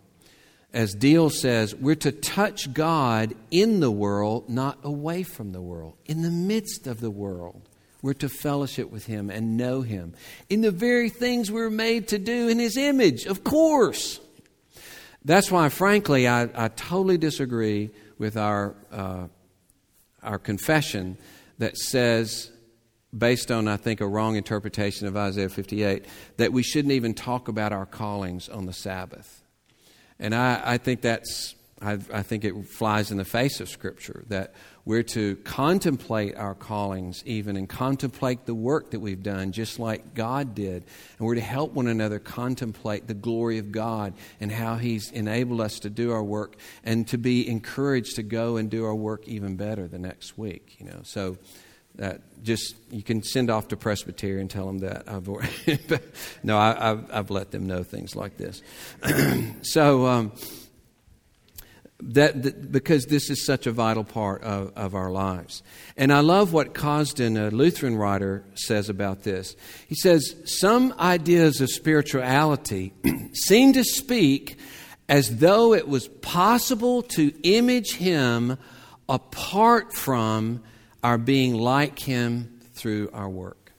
As 0.73 0.95
Diehl 0.95 1.33
says, 1.33 1.75
we're 1.75 1.97
to 1.97 2.13
touch 2.13 2.73
God 2.73 3.35
in 3.51 3.81
the 3.81 3.91
world, 3.91 4.49
not 4.49 4.79
away 4.85 5.23
from 5.23 5.53
the 5.53 5.63
world, 5.63 5.95
in 6.07 6.23
the 6.23 6.31
midst 6.31 6.87
of 6.87 7.01
the 7.01 7.11
world. 7.11 7.63
We're 8.03 8.13
to 8.15 8.29
fellowship 8.29 8.91
with 8.91 9.07
Him 9.07 9.31
and 9.31 9.57
know 9.57 9.83
Him 9.83 10.15
in 10.49 10.61
the 10.61 10.71
very 10.71 11.09
things 11.09 11.51
we're 11.51 11.71
made 11.71 12.09
to 12.09 12.19
do 12.19 12.49
in 12.49 12.59
His 12.59 12.77
image, 12.77 13.27
of 13.27 13.43
course. 13.45 14.21
That's 15.25 15.51
why, 15.51 15.69
frankly, 15.71 16.29
I, 16.29 16.49
I 16.55 16.69
totally 16.69 17.19
disagree 17.19 17.91
with 18.21 18.37
our, 18.37 18.75
uh, 18.93 19.27
our 20.23 20.39
confession 20.39 21.17
that 21.57 21.75
says, 21.79 22.51
based 23.17 23.51
on, 23.51 23.67
I 23.67 23.79
think, 23.79 24.03
a 24.03 24.07
wrong 24.07 24.37
interpretation 24.37 25.09
of 25.09 25.17
Isaiah 25.17 25.49
58, 25.49 26.05
that 26.37 26.53
we 26.53 26.63
shouldn't 26.63 26.93
even 26.93 27.15
talk 27.15 27.49
about 27.49 27.73
our 27.73 27.87
callings 27.87 28.51
on 28.51 28.67
the 28.67 28.75
Sabbath. 28.75 29.43
And 30.19 30.35
I, 30.35 30.61
I 30.63 30.77
think 30.77 31.01
that's, 31.01 31.55
I, 31.83 31.93
I 32.13 32.23
think 32.23 32.45
it 32.45 32.67
flies 32.67 33.11
in 33.11 33.17
the 33.17 33.25
face 33.25 33.61
of 33.61 33.69
Scripture 33.69 34.25
that 34.29 34.53
we're 34.85 35.03
to 35.03 35.37
contemplate 35.37 36.37
our 36.37 36.55
callings, 36.55 37.23
even, 37.25 37.57
and 37.57 37.69
contemplate 37.69 38.45
the 38.45 38.55
work 38.55 38.91
that 38.91 39.01
we've 39.01 39.23
done, 39.23 39.53
just 39.53 39.79
like 39.79 40.15
God 40.15 40.55
did. 40.55 40.85
And 41.19 41.27
we're 41.27 41.37
to 41.37 41.41
help 41.41 41.73
one 41.73 41.87
another 41.87 42.19
contemplate 42.19 43.07
the 43.07 43.15
glory 43.15 43.59
of 43.59 43.73
God 43.73 44.13
and 44.41 44.53
how 44.53 44.77
He's 44.77 45.11
enabled 45.11 45.63
us 45.63 45.81
to 45.81 45.91
do 45.91 46.13
our 46.13 46.23
work 46.23 46.57
and 46.85 47.09
to 47.09 47.19
be 47.19 47.49
encouraged 47.49 48.17
to 48.17 48.23
go 48.23 48.59
and 48.59 48.71
do 48.71 48.85
our 48.85 48.95
work 48.95 49.27
even 49.27 49.57
better 49.57 49.89
the 49.89 49.99
next 49.99 50.37
week. 50.37 50.77
You 50.79 50.87
know, 50.87 51.01
so 51.05 51.39
that 51.95 52.21
just 52.43 52.77
you 52.91 53.03
can 53.03 53.23
send 53.23 53.51
off 53.51 53.69
to 53.69 53.77
Presbyterian 53.77 54.43
and 54.43 54.51
tell 54.51 54.67
them 54.67 54.79
that. 54.81 55.09
I've 55.09 55.29
no, 56.43 56.59
I, 56.59 56.89
have 56.89 57.11
I've 57.11 57.31
let 57.31 57.51
them 57.53 57.67
know 57.67 57.85
things 57.85 58.15
like 58.15 58.37
this. 58.37 58.61
so. 59.63 60.07
Um, 60.07 60.33
that, 62.03 62.43
that, 62.43 62.73
because 62.73 63.07
this 63.07 63.31
is 63.31 63.45
such 63.45 63.67
a 63.67 63.73
vital 63.73 64.05
part 64.05 64.43
of, 64.43 64.73
of 64.77 64.95
our 64.95 65.11
lives. 65.11 65.63
And 65.97 66.13
I 66.13 66.21
love 66.21 66.53
what 66.53 66.75
Cosden, 66.75 67.37
a 67.37 67.51
Lutheran 67.51 67.97
writer, 67.97 68.45
says 68.55 68.89
about 68.89 69.23
this. 69.23 69.57
He 69.87 69.95
says, 69.95 70.37
Some 70.45 70.95
ideas 70.99 71.61
of 71.61 71.71
spirituality 71.71 72.93
seem 73.33 73.73
to 73.75 73.85
speak 73.85 74.59
as 75.09 75.39
though 75.39 75.75
it 75.75 75.89
was 75.89 76.09
possible 76.09 77.03
to 77.03 77.33
image 77.43 77.95
him 77.95 78.57
apart 79.09 79.93
from 79.93 80.63
our 81.03 81.19
being 81.19 81.55
like 81.55 81.99
him 81.99 82.61
through 82.75 83.11
our 83.13 83.29
work. 83.29 83.73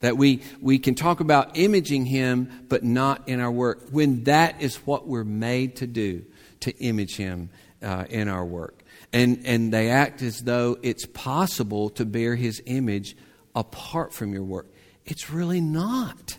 That 0.00 0.18
we, 0.18 0.42
we 0.60 0.78
can 0.78 0.94
talk 0.94 1.20
about 1.20 1.56
imaging 1.56 2.04
him, 2.04 2.66
but 2.68 2.84
not 2.84 3.28
in 3.28 3.40
our 3.40 3.50
work, 3.50 3.88
when 3.90 4.24
that 4.24 4.60
is 4.60 4.76
what 4.76 5.08
we're 5.08 5.24
made 5.24 5.76
to 5.76 5.86
do 5.86 6.26
to 6.66 6.76
image 6.78 7.16
Him 7.16 7.50
uh, 7.82 8.04
in 8.10 8.28
our 8.28 8.44
work. 8.44 8.82
And, 9.12 9.42
and 9.44 9.72
they 9.72 9.90
act 9.90 10.20
as 10.22 10.40
though 10.40 10.78
it's 10.82 11.06
possible 11.06 11.90
to 11.90 12.04
bear 12.04 12.34
His 12.34 12.62
image 12.66 13.16
apart 13.54 14.12
from 14.12 14.32
your 14.32 14.42
work. 14.42 14.66
It's 15.04 15.30
really 15.30 15.60
not. 15.60 16.38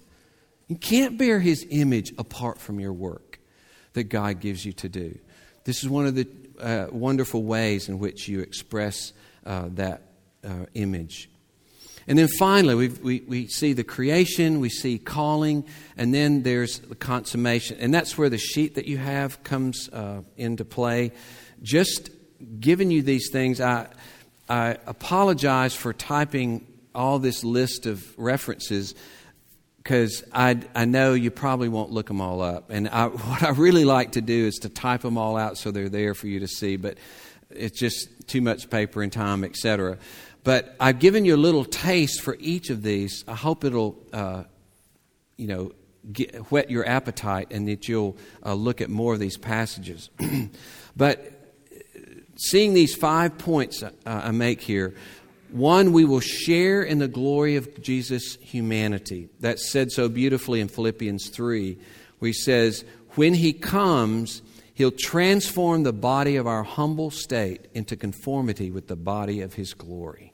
You 0.67 0.75
can't 0.75 1.17
bear 1.17 1.39
His 1.39 1.65
image 1.69 2.13
apart 2.17 2.59
from 2.59 2.79
your 2.79 2.93
work 2.93 3.39
that 3.93 4.05
God 4.05 4.41
gives 4.41 4.65
you 4.65 4.73
to 4.73 4.89
do. 4.89 5.17
This 5.63 5.83
is 5.83 5.89
one 5.89 6.05
of 6.05 6.15
the 6.15 6.27
uh, 6.59 6.87
wonderful 6.91 7.43
ways 7.43 7.89
in 7.89 7.99
which 7.99 8.27
you 8.27 8.41
express 8.41 9.13
uh, 9.45 9.69
that 9.73 10.01
uh, 10.43 10.65
image. 10.73 11.29
And 12.07 12.17
then 12.17 12.29
finally, 12.39 12.89
we 12.89 13.21
we, 13.27 13.47
see 13.47 13.73
the 13.73 13.83
creation, 13.83 14.61
we 14.61 14.69
see 14.69 14.97
calling, 14.97 15.65
and 15.97 16.13
then 16.13 16.43
there's 16.43 16.79
the 16.79 16.95
consummation. 16.95 17.77
And 17.79 17.93
that's 17.93 18.17
where 18.17 18.29
the 18.29 18.37
sheet 18.37 18.75
that 18.75 18.85
you 18.85 18.97
have 18.97 19.43
comes 19.43 19.89
uh, 19.89 20.21
into 20.37 20.63
play. 20.63 21.11
Just 21.61 22.09
giving 22.59 22.91
you 22.91 23.01
these 23.01 23.29
things, 23.29 23.59
I, 23.59 23.87
I 24.47 24.77
apologize 24.85 25.75
for 25.75 25.91
typing 25.91 26.65
all 26.95 27.19
this 27.19 27.43
list 27.43 27.85
of 27.85 28.17
references 28.17 28.95
because 29.77 30.23
I, 30.33 30.59
I 30.75 30.83
know 30.85 31.13
you 31.13 31.31
probably 31.31 31.69
won't 31.69 31.91
look 31.91 32.07
them 32.07 32.19
all 32.19 32.41
up. 32.41 32.69
And 32.69 32.89
I, 32.89 33.05
what 33.07 33.43
I 33.43 33.49
really 33.49 33.85
like 33.85 34.13
to 34.13 34.21
do 34.21 34.45
is 34.47 34.55
to 34.59 34.69
type 34.69 35.01
them 35.01 35.17
all 35.17 35.37
out 35.37 35.57
so 35.57 35.71
they're 35.71 35.89
there 35.89 36.13
for 36.13 36.27
you 36.27 36.39
to 36.41 36.47
see, 36.47 36.77
but 36.77 36.97
it's 37.49 37.79
just 37.79 38.09
too 38.27 38.41
much 38.41 38.69
paper 38.69 39.01
and 39.01 39.11
time, 39.11 39.43
etc. 39.43 39.97
But 40.47 40.77
I've 40.79 40.99
given 40.99 41.25
you 41.25 41.35
a 41.35 41.43
little 41.43 41.65
taste 41.65 42.21
for 42.21 42.37
each 42.39 42.69
of 42.69 42.81
these. 42.81 43.25
I 43.27 43.35
hope 43.35 43.65
it'll, 43.65 44.01
uh, 44.13 44.45
you 45.35 45.45
know, 45.45 45.73
get, 46.09 46.37
whet 46.49 46.71
your 46.71 46.87
appetite 46.87 47.49
and 47.51 47.67
that 47.67 47.89
you'll 47.89 48.15
uh, 48.45 48.53
look 48.53 48.79
at 48.79 48.89
more 48.89 49.13
of 49.13 49.19
these 49.19 49.35
passages. 49.35 50.09
but 50.95 51.33
seeing 52.37 52.73
these 52.73 52.95
five 52.95 53.37
points 53.37 53.83
uh, 53.83 53.91
I 54.05 54.31
make 54.31 54.61
here, 54.61 54.95
one, 55.51 55.91
we 55.91 56.05
will 56.05 56.21
share 56.21 56.81
in 56.81 56.99
the 56.99 57.09
glory 57.09 57.57
of 57.57 57.81
Jesus' 57.81 58.37
humanity. 58.39 59.27
That's 59.41 59.69
said 59.69 59.91
so 59.91 60.07
beautifully 60.07 60.61
in 60.61 60.69
Philippians 60.69 61.27
3, 61.27 61.77
where 62.19 62.27
he 62.27 62.33
says, 62.33 62.85
When 63.15 63.33
he 63.33 63.51
comes, 63.51 64.41
he'll 64.75 64.91
transform 64.91 65.83
the 65.83 65.91
body 65.91 66.37
of 66.37 66.47
our 66.47 66.63
humble 66.63 67.11
state 67.11 67.67
into 67.73 67.97
conformity 67.97 68.71
with 68.71 68.87
the 68.87 68.95
body 68.95 69.41
of 69.41 69.55
his 69.55 69.73
glory. 69.73 70.31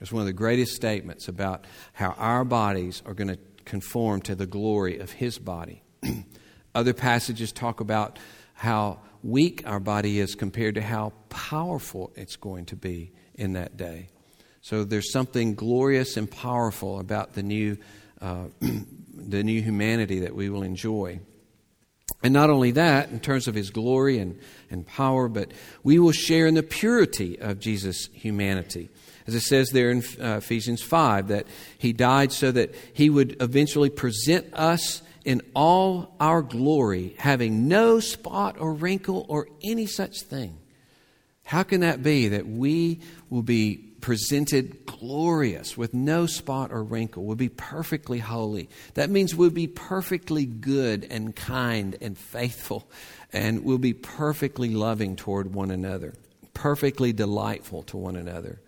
It's 0.00 0.12
one 0.12 0.22
of 0.22 0.26
the 0.26 0.32
greatest 0.32 0.74
statements 0.74 1.28
about 1.28 1.66
how 1.92 2.14
our 2.16 2.44
bodies 2.44 3.02
are 3.04 3.14
going 3.14 3.28
to 3.28 3.38
conform 3.64 4.22
to 4.22 4.34
the 4.34 4.46
glory 4.46 4.98
of 4.98 5.12
his 5.12 5.38
body. 5.38 5.82
Other 6.74 6.94
passages 6.94 7.52
talk 7.52 7.80
about 7.80 8.18
how 8.54 9.00
weak 9.22 9.62
our 9.66 9.80
body 9.80 10.18
is 10.18 10.34
compared 10.34 10.76
to 10.76 10.82
how 10.82 11.12
powerful 11.28 12.12
it's 12.14 12.36
going 12.36 12.66
to 12.66 12.76
be 12.76 13.12
in 13.34 13.52
that 13.54 13.76
day. 13.76 14.08
So 14.62 14.84
there's 14.84 15.12
something 15.12 15.54
glorious 15.54 16.16
and 16.16 16.30
powerful 16.30 17.00
about 17.00 17.34
the 17.34 17.42
new, 17.42 17.78
uh, 18.20 18.44
the 18.60 19.42
new 19.42 19.60
humanity 19.62 20.20
that 20.20 20.34
we 20.34 20.48
will 20.48 20.62
enjoy. 20.62 21.20
And 22.22 22.34
not 22.34 22.50
only 22.50 22.72
that, 22.72 23.10
in 23.10 23.20
terms 23.20 23.48
of 23.48 23.54
his 23.54 23.70
glory 23.70 24.18
and, 24.18 24.38
and 24.70 24.86
power, 24.86 25.28
but 25.28 25.52
we 25.82 25.98
will 25.98 26.12
share 26.12 26.46
in 26.46 26.54
the 26.54 26.62
purity 26.62 27.38
of 27.38 27.60
Jesus' 27.60 28.08
humanity. 28.12 28.90
As 29.26 29.34
it 29.34 29.40
says 29.40 29.70
there 29.70 29.90
in 29.90 30.02
uh, 30.20 30.36
Ephesians 30.38 30.82
5, 30.82 31.28
that 31.28 31.46
he 31.78 31.92
died 31.92 32.32
so 32.32 32.50
that 32.50 32.74
he 32.92 33.10
would 33.10 33.40
eventually 33.40 33.90
present 33.90 34.52
us 34.54 35.02
in 35.24 35.42
all 35.54 36.14
our 36.18 36.42
glory, 36.42 37.14
having 37.18 37.68
no 37.68 38.00
spot 38.00 38.56
or 38.58 38.72
wrinkle 38.72 39.26
or 39.28 39.48
any 39.62 39.86
such 39.86 40.22
thing. 40.22 40.58
How 41.44 41.62
can 41.62 41.80
that 41.80 42.02
be 42.02 42.28
that 42.28 42.46
we 42.46 43.00
will 43.28 43.42
be 43.42 43.90
presented 44.00 44.86
glorious 44.86 45.76
with 45.76 45.94
no 45.94 46.26
spot 46.26 46.72
or 46.72 46.82
wrinkle, 46.82 47.24
will 47.24 47.36
be 47.36 47.48
perfectly 47.48 48.18
holy. 48.18 48.68
That 48.94 49.10
means 49.10 49.34
we'll 49.34 49.50
be 49.50 49.66
perfectly 49.66 50.46
good 50.46 51.06
and 51.10 51.34
kind 51.34 51.96
and 52.00 52.16
faithful, 52.16 52.88
and 53.32 53.64
we'll 53.64 53.78
be 53.78 53.94
perfectly 53.94 54.70
loving 54.70 55.16
toward 55.16 55.54
one 55.54 55.70
another, 55.70 56.14
perfectly 56.54 57.12
delightful 57.12 57.82
to 57.84 57.96
one 57.96 58.16
another. 58.16 58.60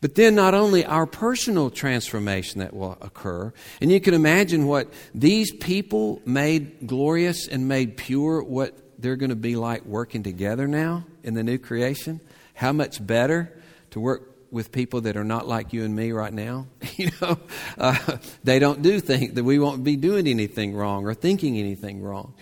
But 0.00 0.14
then, 0.14 0.34
not 0.34 0.54
only 0.54 0.84
our 0.84 1.06
personal 1.06 1.70
transformation 1.70 2.60
that 2.60 2.74
will 2.74 2.96
occur, 3.00 3.52
and 3.80 3.90
you 3.90 4.00
can 4.00 4.14
imagine 4.14 4.66
what 4.66 4.92
these 5.14 5.52
people 5.52 6.20
made 6.24 6.86
glorious 6.86 7.48
and 7.48 7.68
made 7.68 7.96
pure, 7.96 8.42
what 8.42 8.76
they're 9.00 9.16
going 9.16 9.30
to 9.30 9.36
be 9.36 9.56
like 9.56 9.84
working 9.84 10.22
together 10.22 10.66
now 10.68 11.04
in 11.22 11.34
the 11.34 11.42
new 11.42 11.58
creation. 11.58 12.20
How 12.54 12.72
much 12.72 13.04
better 13.04 13.52
to 13.90 14.00
work 14.00 14.32
with 14.52 14.70
people 14.70 15.00
that 15.00 15.16
are 15.16 15.24
not 15.24 15.48
like 15.48 15.72
you 15.72 15.82
and 15.82 15.96
me 15.96 16.12
right 16.12 16.32
now. 16.32 16.66
you 16.96 17.10
know, 17.20 17.38
uh, 17.78 18.18
they 18.44 18.58
don't 18.58 18.82
do 18.82 19.00
think 19.00 19.34
that 19.34 19.44
we 19.44 19.58
won't 19.58 19.82
be 19.82 19.96
doing 19.96 20.28
anything 20.28 20.74
wrong 20.74 21.06
or 21.06 21.14
thinking 21.14 21.58
anything 21.58 22.00
wrong. 22.00 22.34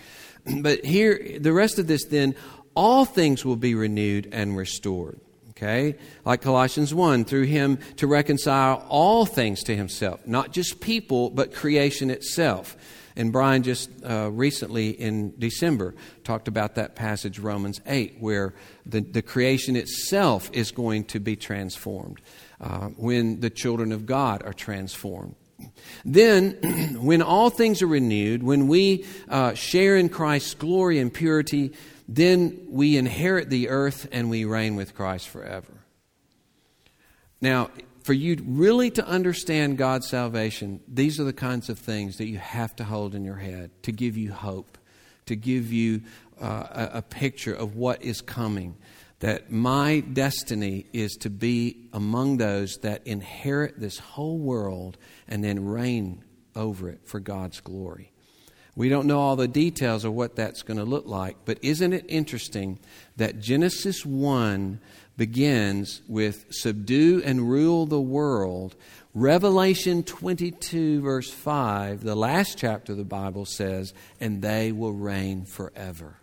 But 0.61 0.83
here, 0.83 1.37
the 1.39 1.53
rest 1.53 1.77
of 1.77 1.85
this 1.85 2.05
then, 2.05 2.33
all 2.75 3.05
things 3.05 3.45
will 3.45 3.55
be 3.55 3.75
renewed 3.75 4.27
and 4.31 4.57
restored. 4.57 5.19
Okay? 5.61 5.97
Like 6.25 6.41
Colossians 6.41 6.93
1, 6.93 7.25
through 7.25 7.43
him 7.43 7.77
to 7.97 8.07
reconcile 8.07 8.85
all 8.89 9.25
things 9.25 9.61
to 9.63 9.75
himself, 9.75 10.25
not 10.25 10.51
just 10.51 10.79
people, 10.79 11.29
but 11.29 11.53
creation 11.53 12.09
itself 12.09 12.75
and 13.15 13.31
Brian 13.31 13.63
just 13.63 13.89
uh, 14.03 14.29
recently 14.31 14.89
in 14.89 15.33
December 15.37 15.95
talked 16.23 16.47
about 16.47 16.75
that 16.75 16.95
passage, 16.95 17.39
Romans 17.39 17.81
8, 17.85 18.17
where 18.19 18.53
the, 18.85 19.01
the 19.01 19.21
creation 19.21 19.75
itself 19.75 20.49
is 20.53 20.71
going 20.71 21.05
to 21.05 21.19
be 21.19 21.35
transformed 21.35 22.21
uh, 22.59 22.87
when 22.89 23.39
the 23.39 23.49
children 23.49 23.91
of 23.91 24.05
God 24.05 24.43
are 24.43 24.53
transformed. 24.53 25.35
Then, 26.03 26.97
when 27.01 27.21
all 27.21 27.49
things 27.49 27.81
are 27.81 27.87
renewed, 27.87 28.43
when 28.43 28.67
we 28.67 29.05
uh, 29.29 29.53
share 29.53 29.97
in 29.97 30.09
Christ's 30.09 30.55
glory 30.55 30.99
and 30.99 31.13
purity, 31.13 31.73
then 32.13 32.67
we 32.69 32.97
inherit 32.97 33.49
the 33.49 33.69
earth 33.69 34.05
and 34.11 34.29
we 34.29 34.43
reign 34.43 34.75
with 34.75 34.93
Christ 34.93 35.29
forever. 35.29 35.71
Now, 37.39 37.69
for 38.03 38.11
you 38.11 38.37
really 38.45 38.91
to 38.91 39.07
understand 39.07 39.77
God's 39.77 40.09
salvation, 40.09 40.81
these 40.89 41.21
are 41.21 41.23
the 41.23 41.31
kinds 41.31 41.69
of 41.69 41.79
things 41.79 42.17
that 42.17 42.27
you 42.27 42.37
have 42.37 42.75
to 42.75 42.83
hold 42.83 43.15
in 43.15 43.23
your 43.23 43.37
head 43.37 43.71
to 43.83 43.93
give 43.93 44.17
you 44.17 44.33
hope, 44.33 44.77
to 45.27 45.37
give 45.37 45.71
you 45.71 46.01
uh, 46.41 46.89
a, 46.93 46.97
a 46.97 47.01
picture 47.01 47.53
of 47.53 47.77
what 47.77 48.03
is 48.03 48.19
coming. 48.19 48.75
That 49.19 49.49
my 49.49 50.01
destiny 50.01 50.87
is 50.91 51.13
to 51.21 51.29
be 51.29 51.87
among 51.93 52.37
those 52.37 52.77
that 52.81 53.07
inherit 53.07 53.79
this 53.79 53.99
whole 53.99 54.37
world 54.37 54.97
and 55.29 55.41
then 55.41 55.63
reign 55.63 56.25
over 56.57 56.89
it 56.89 57.01
for 57.05 57.21
God's 57.21 57.61
glory. 57.61 58.10
We 58.81 58.89
don't 58.89 59.05
know 59.05 59.19
all 59.19 59.35
the 59.35 59.47
details 59.47 60.05
of 60.05 60.13
what 60.13 60.35
that's 60.35 60.63
going 60.63 60.79
to 60.79 60.83
look 60.83 61.05
like, 61.05 61.37
but 61.45 61.59
isn't 61.61 61.93
it 61.93 62.03
interesting 62.07 62.79
that 63.15 63.39
Genesis 63.39 64.03
1 64.03 64.79
begins 65.17 66.01
with 66.07 66.47
subdue 66.49 67.21
and 67.23 67.47
rule 67.47 67.85
the 67.85 68.01
world. 68.01 68.75
Revelation 69.13 70.01
22, 70.01 70.99
verse 71.01 71.29
5, 71.29 72.03
the 72.03 72.15
last 72.15 72.57
chapter 72.57 72.93
of 72.93 72.97
the 72.97 73.03
Bible 73.03 73.45
says, 73.45 73.93
and 74.19 74.41
they 74.41 74.71
will 74.71 74.93
reign 74.93 75.45
forever. 75.45 76.15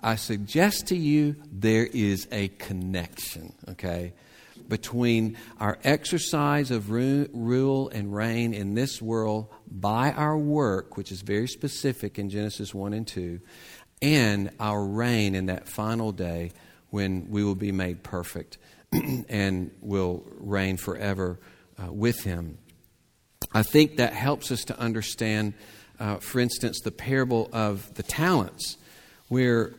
I 0.00 0.14
suggest 0.14 0.86
to 0.86 0.96
you 0.96 1.34
there 1.50 1.86
is 1.86 2.28
a 2.30 2.46
connection, 2.46 3.54
okay, 3.70 4.12
between 4.72 5.36
our 5.60 5.78
exercise 5.84 6.70
of 6.70 6.90
rule 6.90 7.90
and 7.90 8.14
reign 8.14 8.54
in 8.54 8.72
this 8.72 9.02
world 9.02 9.46
by 9.70 10.10
our 10.12 10.38
work, 10.38 10.96
which 10.96 11.12
is 11.12 11.20
very 11.20 11.46
specific 11.46 12.18
in 12.18 12.30
Genesis 12.30 12.72
1 12.72 12.94
and 12.94 13.06
2, 13.06 13.38
and 14.00 14.50
our 14.58 14.82
reign 14.82 15.34
in 15.34 15.44
that 15.44 15.68
final 15.68 16.10
day 16.10 16.52
when 16.88 17.28
we 17.28 17.44
will 17.44 17.54
be 17.54 17.70
made 17.70 18.02
perfect 18.02 18.56
and 19.28 19.70
will 19.82 20.24
reign 20.38 20.78
forever 20.78 21.38
uh, 21.78 21.92
with 21.92 22.22
Him. 22.22 22.56
I 23.52 23.62
think 23.62 23.98
that 23.98 24.14
helps 24.14 24.50
us 24.50 24.64
to 24.64 24.78
understand, 24.78 25.52
uh, 26.00 26.16
for 26.16 26.40
instance, 26.40 26.80
the 26.80 26.92
parable 26.92 27.50
of 27.52 27.92
the 27.92 28.02
talents, 28.02 28.78
where 29.28 29.74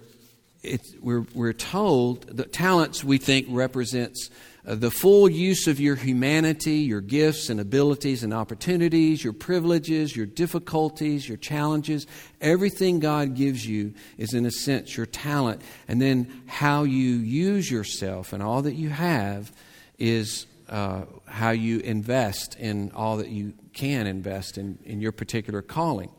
we're, 1.01 1.25
we're 1.33 1.53
told 1.53 2.37
that 2.37 2.53
talents 2.53 3.03
we 3.03 3.17
think 3.17 3.47
represents 3.49 4.29
uh, 4.65 4.75
the 4.75 4.91
full 4.91 5.29
use 5.29 5.67
of 5.67 5.79
your 5.79 5.95
humanity, 5.95 6.77
your 6.77 7.01
gifts 7.01 7.49
and 7.49 7.59
abilities 7.59 8.23
and 8.23 8.33
opportunities, 8.33 9.21
your 9.23 9.33
privileges, 9.33 10.15
your 10.15 10.25
difficulties, 10.25 11.27
your 11.27 11.37
challenges. 11.37 12.07
Everything 12.39 12.99
God 12.99 13.35
gives 13.35 13.67
you 13.67 13.93
is, 14.17 14.33
in 14.33 14.45
a 14.45 14.51
sense, 14.51 14.95
your 14.95 15.05
talent. 15.05 15.61
And 15.87 16.01
then 16.01 16.43
how 16.47 16.83
you 16.83 17.15
use 17.15 17.69
yourself 17.69 18.31
and 18.31 18.41
all 18.41 18.61
that 18.61 18.75
you 18.75 18.89
have 18.89 19.51
is 19.99 20.45
uh, 20.73 21.05
how 21.27 21.51
you 21.51 21.79
invest 21.81 22.55
in 22.55 22.91
all 22.95 23.17
that 23.17 23.29
you 23.29 23.53
can 23.73 24.07
invest 24.07 24.57
in, 24.57 24.79
in 24.83 25.01
your 25.01 25.11
particular 25.11 25.61
calling. 25.61 26.09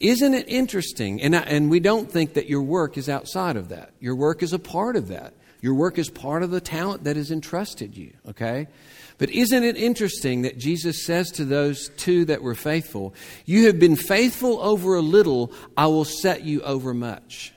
Isn't 0.00 0.34
it 0.34 0.46
interesting? 0.48 1.22
And, 1.22 1.34
and 1.34 1.70
we 1.70 1.80
don't 1.80 2.12
think 2.12 2.34
that 2.34 2.46
your 2.46 2.60
work 2.60 2.98
is 2.98 3.08
outside 3.08 3.56
of 3.56 3.70
that. 3.70 3.94
Your 4.00 4.14
work 4.14 4.42
is 4.42 4.52
a 4.52 4.58
part 4.58 4.96
of 4.96 5.08
that. 5.08 5.32
Your 5.62 5.72
work 5.72 5.96
is 5.96 6.10
part 6.10 6.42
of 6.42 6.50
the 6.50 6.60
talent 6.60 7.04
that 7.04 7.16
is 7.16 7.30
entrusted 7.30 7.96
you, 7.96 8.12
okay? 8.28 8.68
But 9.16 9.30
isn't 9.30 9.64
it 9.64 9.78
interesting 9.78 10.42
that 10.42 10.58
Jesus 10.58 11.06
says 11.06 11.30
to 11.32 11.46
those 11.46 11.88
two 11.96 12.26
that 12.26 12.42
were 12.42 12.54
faithful, 12.54 13.14
You 13.46 13.64
have 13.66 13.78
been 13.78 13.96
faithful 13.96 14.60
over 14.60 14.94
a 14.94 15.00
little, 15.00 15.52
I 15.74 15.86
will 15.86 16.04
set 16.04 16.44
you 16.44 16.60
over 16.62 16.92
much. 16.92 17.51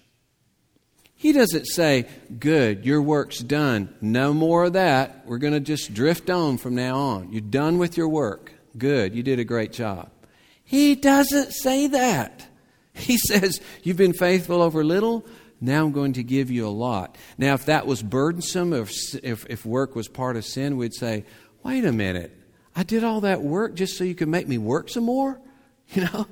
He 1.25 1.31
doesn't 1.31 1.65
say, 1.65 2.05
Good, 2.37 2.85
your 2.85 3.01
work's 3.01 3.39
done. 3.39 3.95
No 3.99 4.31
more 4.31 4.65
of 4.65 4.73
that. 4.73 5.25
We're 5.25 5.39
going 5.39 5.53
to 5.53 5.59
just 5.59 5.91
drift 5.91 6.29
on 6.29 6.59
from 6.59 6.75
now 6.75 6.97
on. 6.97 7.31
You're 7.31 7.41
done 7.41 7.79
with 7.79 7.97
your 7.97 8.09
work. 8.09 8.53
Good, 8.77 9.15
you 9.15 9.23
did 9.23 9.39
a 9.39 9.43
great 9.43 9.73
job. 9.73 10.11
He 10.63 10.93
doesn't 10.93 11.51
say 11.51 11.87
that. 11.87 12.45
He 12.93 13.17
says, 13.27 13.59
You've 13.81 13.97
been 13.97 14.13
faithful 14.13 14.61
over 14.61 14.83
little. 14.83 15.25
Now 15.59 15.85
I'm 15.85 15.93
going 15.93 16.13
to 16.13 16.21
give 16.21 16.51
you 16.51 16.67
a 16.67 16.69
lot. 16.69 17.17
Now, 17.39 17.55
if 17.55 17.65
that 17.65 17.87
was 17.87 18.03
burdensome, 18.03 18.71
if, 18.71 18.91
if, 19.23 19.47
if 19.49 19.65
work 19.65 19.95
was 19.95 20.07
part 20.07 20.35
of 20.35 20.45
sin, 20.45 20.77
we'd 20.77 20.93
say, 20.93 21.25
Wait 21.63 21.85
a 21.85 21.91
minute. 21.91 22.39
I 22.75 22.83
did 22.83 23.03
all 23.03 23.21
that 23.21 23.41
work 23.41 23.73
just 23.73 23.97
so 23.97 24.03
you 24.03 24.13
could 24.13 24.27
make 24.27 24.47
me 24.47 24.59
work 24.59 24.89
some 24.89 25.05
more? 25.05 25.41
You 25.95 26.03
know? 26.03 26.27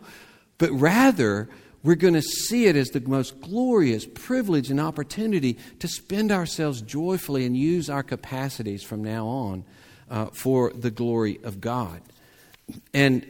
But 0.59 0.71
rather, 0.71 1.49
we're 1.83 1.95
going 1.95 2.13
to 2.13 2.21
see 2.21 2.65
it 2.67 2.75
as 2.75 2.89
the 2.89 3.01
most 3.01 3.41
glorious 3.41 4.05
privilege 4.05 4.71
and 4.71 4.79
opportunity 4.79 5.57
to 5.79 5.87
spend 5.87 6.31
ourselves 6.31 6.81
joyfully 6.81 7.45
and 7.45 7.57
use 7.57 7.89
our 7.89 8.03
capacities 8.03 8.83
from 8.83 9.03
now 9.03 9.27
on 9.27 9.65
uh, 10.09 10.27
for 10.27 10.71
the 10.73 10.91
glory 10.91 11.39
of 11.43 11.59
God. 11.59 12.01
And 12.93 13.27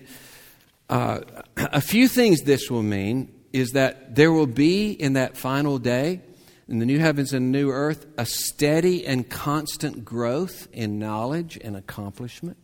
uh, 0.87 1.21
a 1.57 1.81
few 1.81 2.07
things 2.07 2.41
this 2.41 2.69
will 2.69 2.83
mean 2.83 3.33
is 3.53 3.71
that 3.71 4.15
there 4.15 4.31
will 4.31 4.47
be 4.47 4.91
in 4.91 5.13
that 5.13 5.35
final 5.35 5.79
day, 5.79 6.21
in 6.67 6.79
the 6.79 6.85
new 6.85 6.99
heavens 6.99 7.33
and 7.33 7.51
new 7.51 7.71
earth, 7.71 8.05
a 8.17 8.25
steady 8.25 9.05
and 9.05 9.27
constant 9.29 10.05
growth 10.05 10.67
in 10.71 10.99
knowledge 10.99 11.57
and 11.63 11.75
accomplishment. 11.75 12.57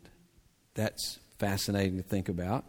That's 0.75 1.19
fascinating 1.39 1.97
to 1.97 2.03
think 2.03 2.29
about. 2.29 2.65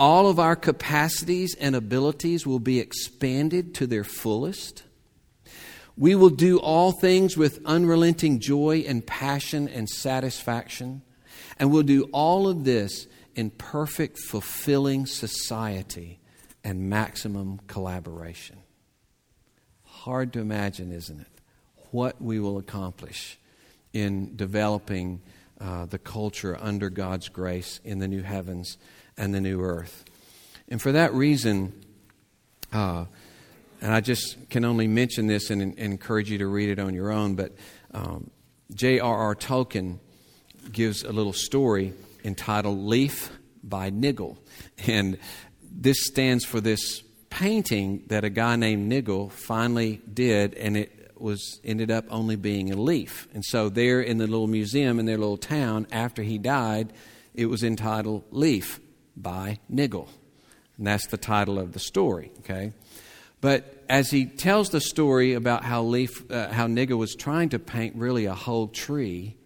All 0.00 0.28
of 0.28 0.38
our 0.38 0.56
capacities 0.56 1.54
and 1.54 1.76
abilities 1.76 2.46
will 2.46 2.58
be 2.58 2.80
expanded 2.80 3.74
to 3.74 3.86
their 3.86 4.02
fullest. 4.02 4.82
We 5.94 6.14
will 6.14 6.30
do 6.30 6.58
all 6.58 6.90
things 6.90 7.36
with 7.36 7.60
unrelenting 7.66 8.40
joy 8.40 8.82
and 8.88 9.06
passion 9.06 9.68
and 9.68 9.90
satisfaction. 9.90 11.02
And 11.58 11.70
we'll 11.70 11.82
do 11.82 12.04
all 12.12 12.48
of 12.48 12.64
this 12.64 13.08
in 13.34 13.50
perfect, 13.50 14.18
fulfilling 14.18 15.04
society 15.04 16.18
and 16.64 16.88
maximum 16.88 17.60
collaboration. 17.66 18.56
Hard 19.84 20.32
to 20.32 20.40
imagine, 20.40 20.92
isn't 20.92 21.20
it? 21.20 21.40
What 21.90 22.22
we 22.22 22.40
will 22.40 22.56
accomplish 22.56 23.38
in 23.92 24.34
developing 24.34 25.20
uh, 25.60 25.84
the 25.84 25.98
culture 25.98 26.56
under 26.58 26.88
God's 26.88 27.28
grace 27.28 27.80
in 27.84 27.98
the 27.98 28.08
new 28.08 28.22
heavens 28.22 28.78
and 29.20 29.34
the 29.34 29.40
new 29.40 29.60
earth. 29.60 30.04
And 30.68 30.80
for 30.80 30.92
that 30.92 31.12
reason, 31.12 31.74
uh, 32.72 33.04
and 33.80 33.92
I 33.92 34.00
just 34.00 34.48
can 34.48 34.64
only 34.64 34.88
mention 34.88 35.26
this 35.26 35.50
and, 35.50 35.60
and, 35.60 35.78
encourage 35.78 36.30
you 36.30 36.38
to 36.38 36.46
read 36.46 36.70
it 36.70 36.78
on 36.78 36.94
your 36.94 37.12
own, 37.12 37.34
but 37.34 37.52
um, 37.92 38.30
J.R.R. 38.74 39.34
Tolkien 39.36 39.98
gives 40.72 41.04
a 41.04 41.12
little 41.12 41.32
story 41.32 41.92
entitled 42.24 42.78
Leaf 42.78 43.30
by 43.62 43.90
Niggle. 43.90 44.38
And 44.86 45.18
this 45.70 46.06
stands 46.06 46.44
for 46.44 46.60
this 46.60 47.02
painting 47.28 48.04
that 48.08 48.24
a 48.24 48.30
guy 48.30 48.56
named 48.56 48.88
Niggle 48.88 49.30
finally 49.30 50.00
did, 50.12 50.54
and 50.54 50.76
it 50.76 51.12
was 51.18 51.60
ended 51.62 51.90
up 51.90 52.06
only 52.10 52.36
being 52.36 52.72
a 52.72 52.76
leaf. 52.76 53.28
And 53.34 53.44
so 53.44 53.68
there 53.68 54.00
in 54.00 54.16
the 54.16 54.26
little 54.26 54.46
museum 54.46 54.98
in 54.98 55.04
their 55.04 55.18
little 55.18 55.36
town, 55.36 55.86
after 55.92 56.22
he 56.22 56.38
died, 56.38 56.92
it 57.34 57.46
was 57.46 57.62
entitled 57.62 58.24
Leaf 58.30 58.80
by 59.22 59.58
Niggle. 59.68 60.08
And 60.76 60.86
that's 60.86 61.06
the 61.08 61.16
title 61.16 61.58
of 61.58 61.72
the 61.72 61.78
story, 61.78 62.32
okay? 62.40 62.72
But 63.40 63.84
as 63.88 64.10
he 64.10 64.26
tells 64.26 64.70
the 64.70 64.80
story 64.80 65.34
about 65.34 65.64
how, 65.64 65.82
Leaf, 65.82 66.30
uh, 66.30 66.48
how 66.48 66.66
Niggle 66.66 66.98
was 66.98 67.14
trying 67.14 67.50
to 67.50 67.58
paint 67.58 67.96
really 67.96 68.26
a 68.26 68.34
whole 68.34 68.68
tree, 68.68 69.36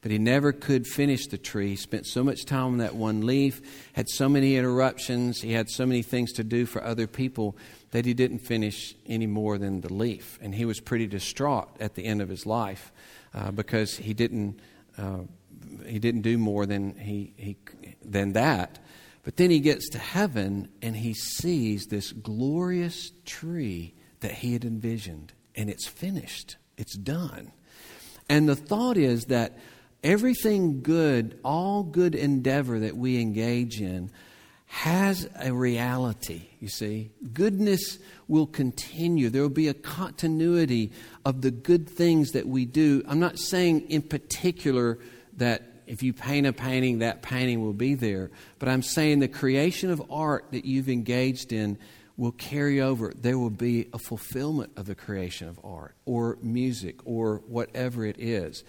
but 0.00 0.10
he 0.10 0.18
never 0.18 0.52
could 0.52 0.86
finish 0.86 1.26
the 1.26 1.38
tree. 1.38 1.70
He 1.70 1.76
spent 1.76 2.06
so 2.06 2.24
much 2.24 2.44
time 2.44 2.64
on 2.64 2.78
that 2.78 2.94
one 2.94 3.24
leaf, 3.24 3.60
had 3.92 4.08
so 4.08 4.28
many 4.28 4.56
interruptions, 4.56 5.40
he 5.40 5.52
had 5.52 5.70
so 5.70 5.86
many 5.86 6.02
things 6.02 6.32
to 6.32 6.44
do 6.44 6.66
for 6.66 6.82
other 6.82 7.06
people 7.06 7.56
that 7.92 8.04
he 8.04 8.14
didn't 8.14 8.40
finish 8.40 8.96
any 9.06 9.26
more 9.26 9.58
than 9.58 9.80
the 9.80 9.92
leaf. 9.92 10.38
And 10.42 10.54
he 10.54 10.64
was 10.64 10.80
pretty 10.80 11.06
distraught 11.06 11.68
at 11.78 11.94
the 11.94 12.04
end 12.04 12.20
of 12.20 12.28
his 12.28 12.46
life 12.46 12.90
uh, 13.34 13.50
because 13.50 13.96
he 13.96 14.12
didn't, 14.12 14.60
uh, 14.98 15.20
he 15.86 15.98
didn't 15.98 16.22
do 16.22 16.36
more 16.36 16.66
than, 16.66 16.96
he, 16.96 17.32
he, 17.36 17.56
than 18.04 18.32
that. 18.32 18.78
But 19.22 19.36
then 19.36 19.50
he 19.50 19.60
gets 19.60 19.88
to 19.90 19.98
heaven 19.98 20.68
and 20.80 20.96
he 20.96 21.14
sees 21.14 21.86
this 21.86 22.12
glorious 22.12 23.12
tree 23.24 23.94
that 24.20 24.32
he 24.32 24.52
had 24.52 24.64
envisioned, 24.64 25.32
and 25.54 25.68
it's 25.68 25.86
finished, 25.86 26.56
it's 26.76 26.96
done. 26.96 27.52
And 28.28 28.48
the 28.48 28.56
thought 28.56 28.96
is 28.96 29.26
that 29.26 29.58
everything 30.02 30.82
good, 30.82 31.38
all 31.44 31.82
good 31.82 32.14
endeavor 32.14 32.80
that 32.80 32.96
we 32.96 33.20
engage 33.20 33.80
in, 33.80 34.10
has 34.66 35.28
a 35.38 35.52
reality, 35.52 36.48
you 36.58 36.68
see. 36.68 37.10
Goodness 37.34 37.98
will 38.26 38.46
continue. 38.46 39.28
There 39.28 39.42
will 39.42 39.50
be 39.50 39.68
a 39.68 39.74
continuity 39.74 40.92
of 41.26 41.42
the 41.42 41.50
good 41.50 41.90
things 41.90 42.30
that 42.30 42.48
we 42.48 42.64
do. 42.64 43.02
I'm 43.06 43.20
not 43.20 43.38
saying 43.38 43.90
in 43.90 44.00
particular 44.00 44.98
that 45.36 45.71
if 45.92 46.02
you 46.02 46.14
paint 46.14 46.46
a 46.46 46.54
painting, 46.54 47.00
that 47.00 47.20
painting 47.20 47.60
will 47.60 47.74
be 47.74 47.94
there. 47.94 48.30
But 48.58 48.70
I'm 48.70 48.82
saying 48.82 49.18
the 49.18 49.28
creation 49.28 49.90
of 49.90 50.02
art 50.10 50.46
that 50.52 50.64
you've 50.64 50.88
engaged 50.88 51.52
in 51.52 51.76
will 52.16 52.32
carry 52.32 52.80
over. 52.80 53.12
There 53.14 53.38
will 53.38 53.50
be 53.50 53.88
a 53.92 53.98
fulfillment 53.98 54.72
of 54.78 54.86
the 54.86 54.94
creation 54.94 55.48
of 55.48 55.60
art 55.62 55.94
or 56.06 56.38
music 56.40 57.00
or 57.04 57.42
whatever 57.46 58.06
it 58.06 58.18
is. 58.18 58.64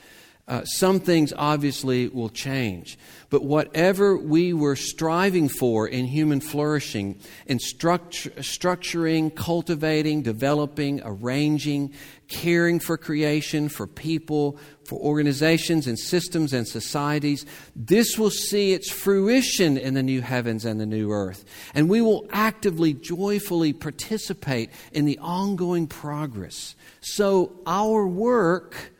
Uh, 0.45 0.65
some 0.65 0.99
things 0.99 1.31
obviously 1.37 2.09
will 2.09 2.27
change. 2.27 2.97
But 3.29 3.45
whatever 3.45 4.17
we 4.17 4.51
were 4.51 4.75
striving 4.75 5.47
for 5.47 5.87
in 5.87 6.05
human 6.05 6.41
flourishing, 6.41 7.17
in 7.45 7.59
structure, 7.59 8.29
structuring, 8.31 9.33
cultivating, 9.33 10.21
developing, 10.21 11.01
arranging, 11.05 11.93
caring 12.27 12.81
for 12.81 12.97
creation, 12.97 13.69
for 13.69 13.87
people, 13.87 14.57
for 14.83 14.99
organizations 14.99 15.87
and 15.87 15.97
systems 15.97 16.51
and 16.51 16.67
societies, 16.67 17.45
this 17.73 18.17
will 18.17 18.29
see 18.29 18.73
its 18.73 18.91
fruition 18.91 19.77
in 19.77 19.93
the 19.93 20.03
new 20.03 20.21
heavens 20.21 20.65
and 20.65 20.77
the 20.77 20.85
new 20.85 21.09
earth. 21.09 21.45
And 21.73 21.87
we 21.87 22.01
will 22.01 22.27
actively, 22.31 22.93
joyfully 22.93 23.71
participate 23.71 24.71
in 24.91 25.05
the 25.05 25.19
ongoing 25.19 25.87
progress. 25.87 26.75
So 26.99 27.53
our 27.65 28.05
work 28.05 28.91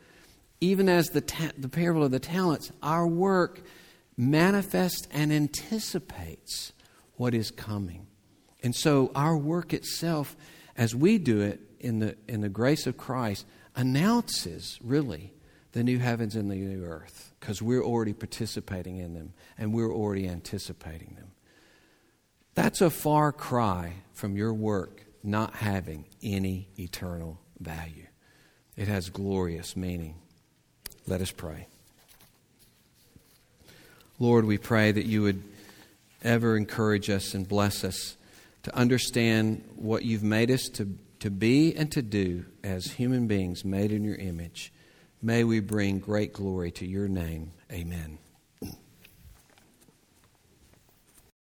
even 0.64 0.88
as 0.88 1.10
the, 1.10 1.20
ta- 1.20 1.52
the 1.58 1.68
parable 1.68 2.04
of 2.04 2.10
the 2.10 2.18
talents, 2.18 2.72
our 2.82 3.06
work 3.06 3.60
manifests 4.16 5.06
and 5.10 5.32
anticipates 5.32 6.72
what 7.16 7.34
is 7.34 7.50
coming. 7.50 8.06
And 8.62 8.74
so 8.74 9.10
our 9.14 9.36
work 9.36 9.74
itself, 9.74 10.36
as 10.76 10.94
we 10.94 11.18
do 11.18 11.40
it 11.40 11.60
in 11.80 11.98
the, 11.98 12.16
in 12.28 12.40
the 12.40 12.48
grace 12.48 12.86
of 12.86 12.96
Christ, 12.96 13.46
announces 13.76 14.78
really 14.82 15.34
the 15.72 15.84
new 15.84 15.98
heavens 15.98 16.34
and 16.34 16.50
the 16.50 16.54
new 16.54 16.84
earth 16.84 17.34
because 17.40 17.60
we're 17.60 17.82
already 17.82 18.14
participating 18.14 18.96
in 18.96 19.12
them 19.14 19.34
and 19.58 19.74
we're 19.74 19.92
already 19.92 20.26
anticipating 20.28 21.14
them. 21.16 21.32
That's 22.54 22.80
a 22.80 22.90
far 22.90 23.32
cry 23.32 23.94
from 24.12 24.36
your 24.36 24.54
work 24.54 25.04
not 25.22 25.54
having 25.56 26.06
any 26.22 26.68
eternal 26.78 27.40
value. 27.58 28.06
It 28.76 28.88
has 28.88 29.10
glorious 29.10 29.76
meaning. 29.76 30.16
Let 31.06 31.20
us 31.20 31.30
pray. 31.30 31.66
Lord, 34.18 34.44
we 34.44 34.58
pray 34.58 34.92
that 34.92 35.06
you 35.06 35.22
would 35.22 35.42
ever 36.22 36.56
encourage 36.56 37.10
us 37.10 37.34
and 37.34 37.46
bless 37.46 37.84
us 37.84 38.16
to 38.62 38.74
understand 38.74 39.62
what 39.76 40.04
you've 40.04 40.22
made 40.22 40.50
us 40.50 40.68
to, 40.70 40.96
to 41.20 41.30
be 41.30 41.74
and 41.76 41.92
to 41.92 42.00
do 42.00 42.46
as 42.62 42.92
human 42.92 43.26
beings 43.26 43.64
made 43.64 43.92
in 43.92 44.04
your 44.04 44.16
image. 44.16 44.72
May 45.20 45.44
we 45.44 45.60
bring 45.60 45.98
great 45.98 46.32
glory 46.32 46.70
to 46.72 46.86
your 46.86 47.08
name. 47.08 47.52
Amen. 47.70 48.18